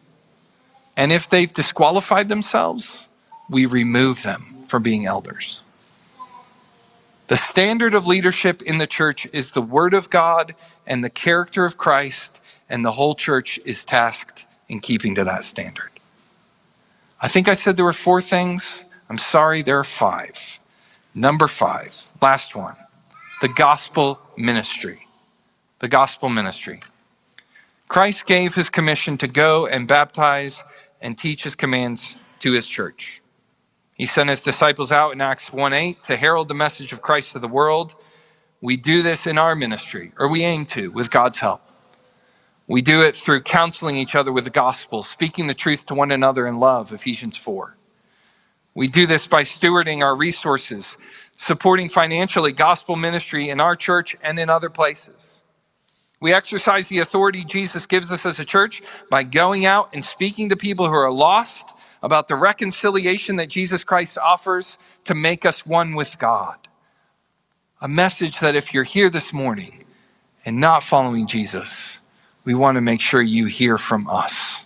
And 0.98 1.12
if 1.12 1.30
they've 1.30 1.54
disqualified 1.54 2.28
themselves, 2.28 3.06
we 3.50 3.68
remove 3.68 4.24
them 4.24 4.64
from 4.66 4.82
being 4.82 5.06
elders. 5.06 5.62
The 7.28 7.38
standard 7.38 7.94
of 7.94 8.08
leadership 8.08 8.62
in 8.64 8.80
the 8.80 8.88
church 8.88 9.28
is 9.32 9.52
the 9.52 9.62
Word 9.62 9.94
of 9.94 10.10
God 10.10 10.56
and 10.88 11.04
the 11.04 11.10
character 11.10 11.66
of 11.66 11.78
Christ, 11.78 12.40
and 12.70 12.84
the 12.84 12.94
whole 12.94 13.16
church 13.16 13.60
is 13.64 13.86
tasked 13.86 14.46
in 14.68 14.80
keeping 14.80 15.14
to 15.16 15.24
that 15.24 15.44
standard. 15.44 15.92
I 17.22 17.28
think 17.28 17.48
I 17.48 17.54
said 17.54 17.78
there 17.78 17.86
were 17.86 17.94
four 17.94 18.22
things. 18.22 18.84
I'm 19.10 19.18
sorry, 19.18 19.62
there 19.62 19.80
are 19.80 19.84
five. 19.84 20.60
Number 21.14 21.48
five, 21.48 21.96
last 22.22 22.56
one 22.56 22.76
the 23.40 23.48
gospel 23.48 24.20
ministry. 24.36 25.08
The 25.80 25.88
gospel 25.88 26.28
ministry. 26.30 26.82
Christ 27.88 28.26
gave 28.26 28.56
his 28.56 28.70
commission 28.70 29.18
to 29.20 29.28
go 29.28 29.68
and 29.68 29.88
baptize 29.88 30.64
and 31.02 31.18
teach 31.18 31.44
his 31.44 31.56
commands 31.56 32.16
to 32.40 32.54
his 32.54 32.68
church. 32.68 33.22
He 33.94 34.06
sent 34.06 34.30
his 34.30 34.42
disciples 34.42 34.92
out 34.92 35.12
in 35.12 35.22
Acts 35.22 35.52
1 35.52 35.74
8 35.74 36.04
to 36.04 36.18
herald 36.18 36.48
the 36.48 36.54
message 36.54 36.94
of 36.94 37.02
Christ 37.02 37.32
to 37.34 37.40
the 37.40 37.48
world. 37.48 37.96
We 38.62 38.78
do 38.78 39.02
this 39.02 39.28
in 39.28 39.38
our 39.38 39.56
ministry, 39.56 40.14
or 40.18 40.28
we 40.28 40.44
aim 40.44 40.66
to, 40.68 40.92
with 40.92 41.12
God's 41.12 41.40
help. 41.40 41.62
We 42.68 42.82
do 42.82 43.02
it 43.02 43.16
through 43.16 43.42
counseling 43.42 43.96
each 43.96 44.14
other 44.14 44.32
with 44.32 44.44
the 44.44 44.50
gospel, 44.50 45.04
speaking 45.04 45.48
the 45.48 45.54
truth 45.54 45.86
to 45.88 45.96
one 45.96 46.12
another 46.12 46.46
in 46.46 46.60
love, 46.60 46.92
Ephesians 46.92 47.38
4. 47.38 47.78
We 48.76 48.88
do 48.88 49.08
this 49.08 49.26
by 49.26 49.42
stewarding 49.42 50.04
our 50.04 50.16
resources, 50.16 50.98
supporting 51.36 51.90
financially 51.90 52.52
gospel 52.52 52.96
ministry 52.96 53.50
in 53.50 53.60
our 53.60 53.76
church 53.76 54.16
and 54.22 54.38
in 54.38 54.50
other 54.50 54.70
places. 54.70 55.42
We 56.20 56.34
exercise 56.34 56.88
the 56.90 57.00
authority 57.00 57.44
Jesus 57.44 57.86
gives 57.86 58.12
us 58.12 58.26
as 58.26 58.40
a 58.40 58.46
church 58.46 58.82
by 59.10 59.24
going 59.24 59.66
out 59.66 59.90
and 59.94 60.04
speaking 60.04 60.50
to 60.50 60.56
people 60.56 60.88
who 60.88 60.94
are 60.94 61.12
lost 61.12 61.66
about 62.02 62.28
the 62.28 62.36
reconciliation 62.36 63.36
that 63.36 63.50
Jesus 63.50 63.84
Christ 63.84 64.18
offers 64.18 64.78
to 65.06 65.14
make 65.14 65.46
us 65.46 65.66
one 65.66 65.94
with 65.94 66.18
God. 66.18 66.56
A 67.82 67.88
message 67.88 68.40
that 68.40 68.56
if 68.56 68.74
you're 68.74 68.84
here 68.84 69.10
this 69.10 69.32
morning 69.32 69.86
and 70.46 70.60
not 70.60 70.82
following 70.82 71.28
Jesus, 71.28 71.98
we 72.44 72.56
want 72.56 72.76
to 72.76 72.82
make 72.82 73.02
sure 73.02 73.22
you 73.22 73.46
hear 73.46 73.78
from 73.78 74.10
us. 74.10 74.62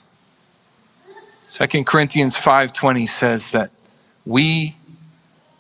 2 1.50 1.86
Corinthians 1.86 2.38
5:20 2.38 3.06
says 3.08 3.50
that 3.50 3.72
we 4.26 4.78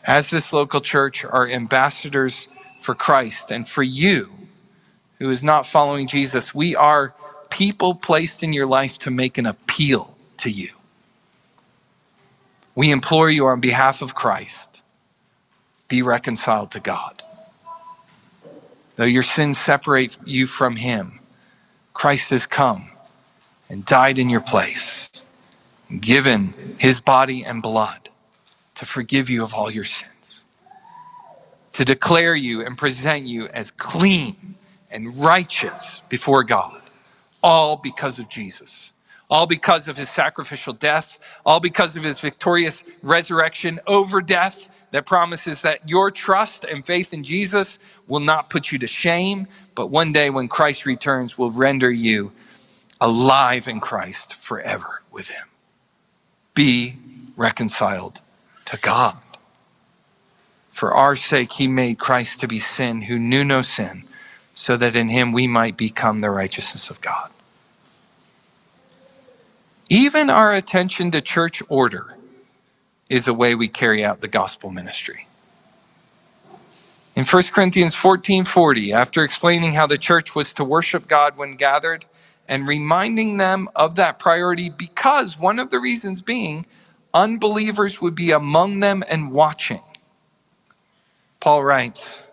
as 0.05 0.29
this 0.29 0.53
local 0.53 0.79
church 0.79 1.25
are 1.25 1.47
ambassadors 1.47 2.47
for 2.79 2.95
Christ 2.95 3.51
and 3.51 3.67
for 3.67 3.83
you 3.83 4.40
who 5.21 5.29
is 5.29 5.43
not 5.43 5.67
following 5.67 6.07
Jesus, 6.07 6.51
we 6.51 6.75
are 6.75 7.13
people 7.51 7.93
placed 7.93 8.41
in 8.41 8.53
your 8.53 8.65
life 8.65 8.97
to 8.97 9.11
make 9.11 9.37
an 9.37 9.45
appeal 9.45 10.17
to 10.37 10.49
you. 10.49 10.71
We 12.73 12.89
implore 12.89 13.29
you 13.29 13.45
on 13.45 13.59
behalf 13.59 14.01
of 14.01 14.15
Christ, 14.15 14.79
be 15.87 16.01
reconciled 16.01 16.71
to 16.71 16.79
God. 16.79 17.21
Though 18.95 19.05
your 19.05 19.21
sins 19.21 19.59
separate 19.59 20.17
you 20.25 20.47
from 20.47 20.77
Him, 20.77 21.19
Christ 21.93 22.31
has 22.31 22.47
come 22.47 22.89
and 23.69 23.85
died 23.85 24.17
in 24.17 24.27
your 24.27 24.41
place, 24.41 25.07
given 25.99 26.55
His 26.79 26.99
body 26.99 27.45
and 27.45 27.61
blood 27.61 28.09
to 28.73 28.87
forgive 28.87 29.29
you 29.29 29.43
of 29.43 29.53
all 29.53 29.69
your 29.69 29.85
sins, 29.85 30.45
to 31.73 31.85
declare 31.85 32.33
you 32.33 32.65
and 32.65 32.75
present 32.75 33.27
you 33.27 33.47
as 33.49 33.69
clean 33.69 34.55
and 34.91 35.17
righteous 35.17 36.01
before 36.09 36.43
God, 36.43 36.81
all 37.43 37.77
because 37.77 38.19
of 38.19 38.29
Jesus, 38.29 38.91
all 39.29 39.47
because 39.47 39.87
of 39.87 39.97
his 39.97 40.09
sacrificial 40.09 40.73
death, 40.73 41.17
all 41.45 41.59
because 41.59 41.95
of 41.95 42.03
his 42.03 42.19
victorious 42.19 42.83
resurrection 43.01 43.79
over 43.87 44.21
death 44.21 44.69
that 44.91 45.05
promises 45.05 45.61
that 45.61 45.87
your 45.87 46.11
trust 46.11 46.63
and 46.65 46.85
faith 46.85 47.13
in 47.13 47.23
Jesus 47.23 47.79
will 48.07 48.19
not 48.19 48.49
put 48.49 48.71
you 48.71 48.77
to 48.79 48.87
shame, 48.87 49.47
but 49.73 49.87
one 49.87 50.11
day 50.11 50.29
when 50.29 50.47
Christ 50.47 50.85
returns 50.85 51.37
will 51.37 51.51
render 51.51 51.89
you 51.89 52.31
alive 52.99 53.67
in 53.67 53.79
Christ 53.79 54.35
forever 54.41 55.01
with 55.11 55.29
him. 55.29 55.47
Be 56.53 56.97
reconciled 57.35 58.21
to 58.65 58.77
God. 58.77 59.17
For 60.71 60.93
our 60.93 61.15
sake, 61.15 61.53
he 61.53 61.67
made 61.67 61.97
Christ 61.99 62.41
to 62.41 62.47
be 62.47 62.59
sin 62.59 63.03
who 63.03 63.17
knew 63.17 63.43
no 63.43 63.61
sin 63.61 64.03
so 64.53 64.77
that 64.77 64.95
in 64.95 65.09
him 65.09 65.31
we 65.31 65.47
might 65.47 65.77
become 65.77 66.21
the 66.21 66.29
righteousness 66.29 66.89
of 66.89 67.01
God. 67.01 67.31
Even 69.89 70.29
our 70.29 70.53
attention 70.53 71.11
to 71.11 71.21
church 71.21 71.61
order 71.67 72.15
is 73.09 73.27
a 73.27 73.33
way 73.33 73.55
we 73.55 73.67
carry 73.67 74.05
out 74.05 74.21
the 74.21 74.27
gospel 74.27 74.71
ministry. 74.71 75.27
In 77.15 77.25
1 77.25 77.43
Corinthians 77.53 77.93
14 77.93 78.45
40, 78.45 78.93
after 78.93 79.23
explaining 79.23 79.73
how 79.73 79.85
the 79.85 79.97
church 79.97 80.33
was 80.33 80.53
to 80.53 80.63
worship 80.63 81.07
God 81.07 81.35
when 81.35 81.55
gathered 81.55 82.05
and 82.47 82.67
reminding 82.67 83.37
them 83.37 83.69
of 83.75 83.95
that 83.95 84.17
priority, 84.17 84.69
because 84.69 85.37
one 85.37 85.59
of 85.59 85.71
the 85.71 85.79
reasons 85.79 86.21
being 86.21 86.65
unbelievers 87.13 88.01
would 88.01 88.15
be 88.15 88.31
among 88.31 88.79
them 88.79 89.03
and 89.09 89.31
watching, 89.31 89.81
Paul 91.41 91.65
writes, 91.65 92.23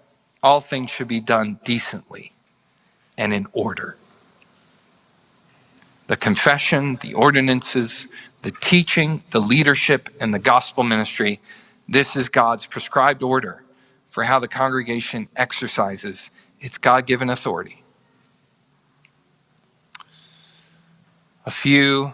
all 0.43 0.61
things 0.61 0.91
should 0.91 1.09
be 1.09 1.20
done 1.20 1.59
decently 1.64 2.32
and 3.16 3.32
in 3.32 3.47
order. 3.53 3.97
The 6.07 6.16
confession, 6.16 6.99
the 7.03 7.14
ordinances, 7.14 8.07
the 8.43 8.51
teaching, 8.51 9.22
the 9.30 9.41
leadership, 9.41 10.09
and 10.20 10.32
the 10.32 10.39
gospel 10.39 10.84
ministry 10.84 11.41
this 11.89 12.16
is 12.16 12.28
God's 12.28 12.66
prescribed 12.66 13.22
order 13.22 13.64
for 14.11 14.24
how 14.24 14.39
the 14.39 14.49
congregation 14.49 15.28
exercises 15.34 16.30
its 16.61 16.76
God 16.76 17.07
given 17.07 17.30
authority. 17.30 17.82
A 21.47 21.51
few 21.51 22.12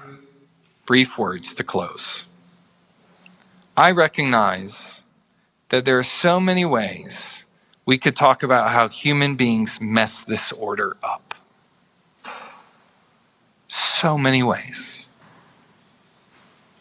brief 0.87 1.19
words 1.19 1.55
to 1.55 1.65
close. 1.65 2.23
I 3.77 3.91
recognize 3.91 5.01
that 5.71 5.85
there 5.85 5.99
are 5.99 6.05
so 6.05 6.39
many 6.39 6.65
ways 6.65 7.44
we 7.87 7.99
could 7.99 8.17
talk 8.17 8.43
about 8.43 8.71
how 8.71 8.89
human 8.89 9.37
beings 9.37 9.81
mess 9.81 10.21
this 10.21 10.53
order 10.53 10.97
up. 11.03 11.35
So 13.69 14.17
many 14.17 14.43
ways. 14.43 15.09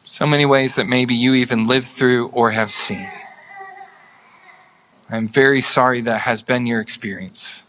So 0.06 0.26
many 0.28 0.45
ways 0.45 0.76
that 0.76 0.88
maybe 0.88 1.16
you 1.16 1.34
even 1.34 1.68
lived 1.68 1.88
through 1.88 2.28
or 2.28 2.51
have 2.51 2.72
seen. 2.72 3.10
I'm 5.10 5.28
very 5.28 5.62
sorry 5.62 6.01
that 6.01 6.22
has 6.22 6.41
been 6.41 6.66
your 6.66 6.80
experience. 6.80 7.62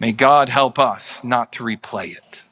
May 0.00 0.12
God 0.12 0.48
help 0.48 0.78
us 0.78 1.22
not 1.24 1.52
to 1.54 1.64
replay 1.64 2.16
it. 2.16 2.42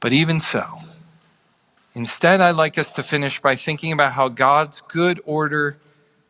But 0.00 0.12
even 0.12 0.40
so, 0.40 0.64
Instead, 1.96 2.42
I'd 2.42 2.56
like 2.56 2.76
us 2.76 2.92
to 2.92 3.02
finish 3.02 3.40
by 3.40 3.56
thinking 3.56 3.90
about 3.90 4.12
how 4.12 4.28
God's 4.28 4.82
good 4.82 5.18
order 5.24 5.78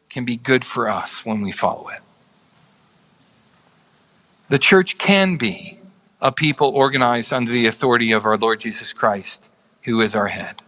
can 0.09 0.25
be 0.25 0.37
good 0.37 0.65
for 0.65 0.89
us 0.89 1.27
when 1.27 1.41
we 1.41 1.51
follow 1.51 1.89
it. 1.89 2.01
The 4.49 4.61
church 4.61 4.97
can 4.97 5.37
be 5.37 5.81
a 6.23 6.31
people 6.31 6.69
organized 6.69 7.33
under 7.33 7.51
the 7.51 7.67
authority 7.67 8.13
of 8.13 8.25
our 8.25 8.37
Lord 8.37 8.61
Jesus 8.61 8.93
Christ, 8.93 9.43
who 9.83 10.01
is 10.01 10.15
our 10.15 10.29
head. 10.29 10.63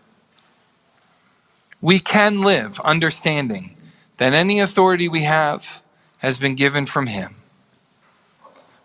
We 1.80 2.00
can 2.00 2.42
live 2.42 2.80
understanding 2.80 3.76
that 4.16 4.32
any 4.32 4.58
authority 4.58 5.08
we 5.08 5.22
have 5.22 5.80
has 6.18 6.38
been 6.38 6.56
given 6.56 6.86
from 6.86 7.06
Him. 7.06 7.36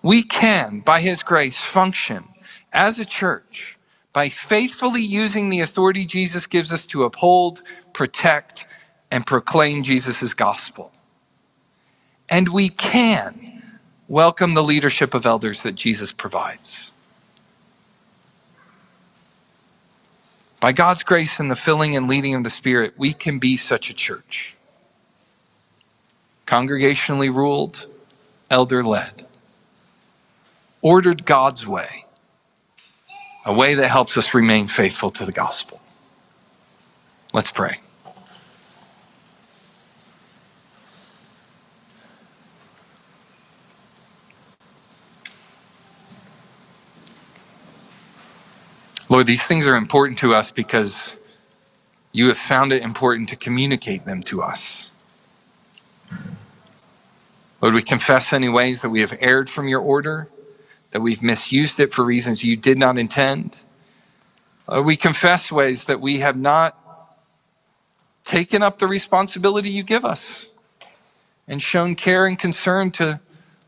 We 0.04 0.22
can, 0.22 0.82
by 0.82 1.02
His 1.02 1.24
grace, 1.24 1.64
function 1.64 2.26
as 2.72 3.00
a 3.00 3.06
church 3.06 3.80
by 4.14 4.30
faithfully 4.30 5.02
using 5.02 5.50
the 5.50 5.60
authority 5.60 6.06
Jesus 6.06 6.46
gives 6.46 6.72
us 6.72 6.86
to 6.86 7.04
uphold, 7.04 7.64
protect, 7.94 8.68
and 9.12 9.26
proclaim 9.26 9.82
Jesus' 9.82 10.36
gospel. 10.36 10.92
And 12.30 12.50
we 12.50 12.70
can 12.70 13.64
welcome 14.08 14.54
the 14.54 14.64
leadership 14.64 15.16
of 15.16 15.26
elders 15.26 15.64
that 15.64 15.74
Jesus 15.74 16.12
provides. 16.12 16.92
By 20.60 20.72
God's 20.72 21.04
grace 21.04 21.40
and 21.40 21.52
the 21.52 21.56
filling 21.56 21.96
and 21.96 22.08
leading 22.08 22.36
of 22.36 22.44
the 22.44 22.50
Spirit, 22.50 22.94
we 22.96 23.14
can 23.14 23.40
be 23.40 23.58
such 23.58 23.90
a 23.90 23.94
church. 23.94 24.56
Congregationally 26.46 27.34
ruled, 27.34 27.88
elder 28.50 28.84
led, 28.84 29.26
ordered 30.82 31.26
God's 31.26 31.66
way 31.68 32.03
a 33.46 33.54
way 33.54 33.74
that 33.76 33.90
helps 33.90 34.18
us 34.18 34.34
remain 34.34 34.68
faithful 34.68 35.10
to 35.12 35.26
the 35.26 35.32
gospel. 35.32 35.82
Let's 37.34 37.52
pray. 37.52 37.80
Lord, 49.10 49.28
these 49.28 49.46
things 49.46 49.68
are 49.68 49.76
important 49.76 50.18
to 50.20 50.34
us 50.34 50.50
because 50.50 51.14
you 52.12 52.30
have 52.30 52.38
found 52.38 52.72
it 52.74 52.82
important 52.82 53.30
to 53.30 53.36
communicate 53.36 54.06
them 54.06 54.24
to 54.24 54.42
us. 54.42 54.90
Lord, 57.62 57.76
we 57.76 57.82
confess 57.82 58.34
any 58.34 58.50
ways 58.50 58.82
that 58.82 58.90
we 58.90 59.02
have 59.02 59.16
erred 59.20 59.50
from 59.50 59.68
your 59.68 59.82
order, 59.82 60.30
that 60.94 61.02
we've 61.02 61.24
misused 61.24 61.80
it 61.80 61.92
for 61.92 62.06
reasons 62.06 62.44
you 62.44 62.56
did 62.56 62.78
not 62.78 63.00
intend. 63.00 63.64
Lord, 64.68 64.86
we 64.86 64.96
confess 64.96 65.52
ways 65.52 65.86
that 65.86 66.00
we 66.00 66.20
have 66.20 66.38
not 66.38 66.78
taken 68.24 68.62
up 68.62 68.78
the 68.78 68.88
responsibility 68.88 69.70
you 69.70 69.82
give 69.82 70.06
us 70.06 70.46
and 71.48 71.62
shown 71.62 71.96
care 71.96 72.28
and 72.28 72.38
concern 72.38 72.92
to 72.92 73.20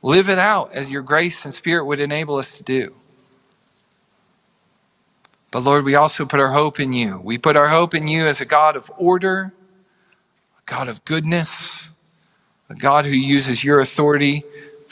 live 0.03 0.30
it 0.30 0.38
out 0.38 0.71
as 0.71 0.91
your 0.91 1.01
grace 1.01 1.43
and 1.45 1.53
spirit 1.53 1.86
would 1.86 1.99
enable 1.99 2.36
us 2.36 2.55
to 2.57 2.63
do. 2.63 2.93
But 5.49 5.63
Lord, 5.63 5.84
we 5.84 5.95
also 5.95 6.26
put 6.26 6.39
our 6.39 6.51
hope 6.51 6.80
in 6.80 6.93
you. 6.93 7.19
We 7.23 7.39
put 7.39 7.57
our 7.57 7.69
hope 7.69 7.95
in 7.95 8.07
you 8.07 8.28
as 8.28 8.39
a 8.39 8.45
God 8.45 8.76
of 8.76 8.91
order, 8.97 9.51
a 10.59 10.71
God 10.71 10.88
of 10.88 11.03
goodness, 11.05 11.80
a 12.69 12.76
God 12.76 13.05
who 13.05 13.11
uses 13.11 13.63
your 13.63 13.80
authority 13.80 14.43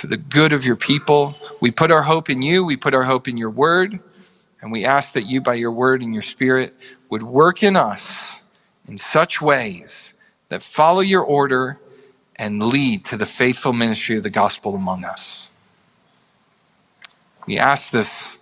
for 0.04 0.08
the 0.08 0.18
good 0.18 0.52
of 0.52 0.66
your 0.66 0.76
people. 0.76 1.34
We 1.62 1.72
put 1.72 1.90
our 1.90 2.02
hope 2.02 2.30
in 2.30 2.42
you. 2.42 2.66
We 2.66 2.76
put 2.76 2.94
our 2.94 3.04
hope 3.04 3.30
in 3.30 3.38
your 3.38 3.50
word. 3.50 4.02
And 4.62 4.70
we 4.70 4.84
ask 4.84 5.14
that 5.14 5.28
you, 5.28 5.40
by 5.40 5.54
your 5.54 5.72
word 5.72 6.02
and 6.02 6.12
your 6.12 6.22
spirit, 6.22 6.76
would 7.10 7.24
work 7.24 7.64
in 7.64 7.78
us 7.78 8.36
in 8.86 8.98
such 8.98 9.42
ways 9.42 10.14
that 10.50 10.62
follow 10.62 11.00
your 11.00 11.24
order 11.24 11.80
and 12.36 12.62
lead 12.62 13.06
to 13.06 13.16
the 13.16 13.26
faithful 13.26 13.72
ministry 13.72 14.18
of 14.18 14.24
the 14.24 14.30
gospel 14.30 14.76
among 14.76 15.06
us. 15.06 15.48
We 17.48 17.58
ask 17.58 17.90
this 17.90 18.36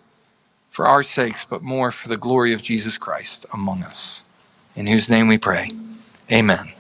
for 0.71 0.87
our 0.87 1.03
sakes, 1.03 1.45
but 1.45 1.61
more 1.61 1.91
for 1.91 2.09
the 2.09 2.17
glory 2.17 2.53
of 2.53 2.63
Jesus 2.63 2.97
Christ 2.97 3.45
among 3.53 3.83
us. 3.83 4.21
In 4.75 4.87
whose 4.87 5.11
name 5.11 5.27
we 5.27 5.37
pray. 5.37 5.69
Amen. 6.31 6.73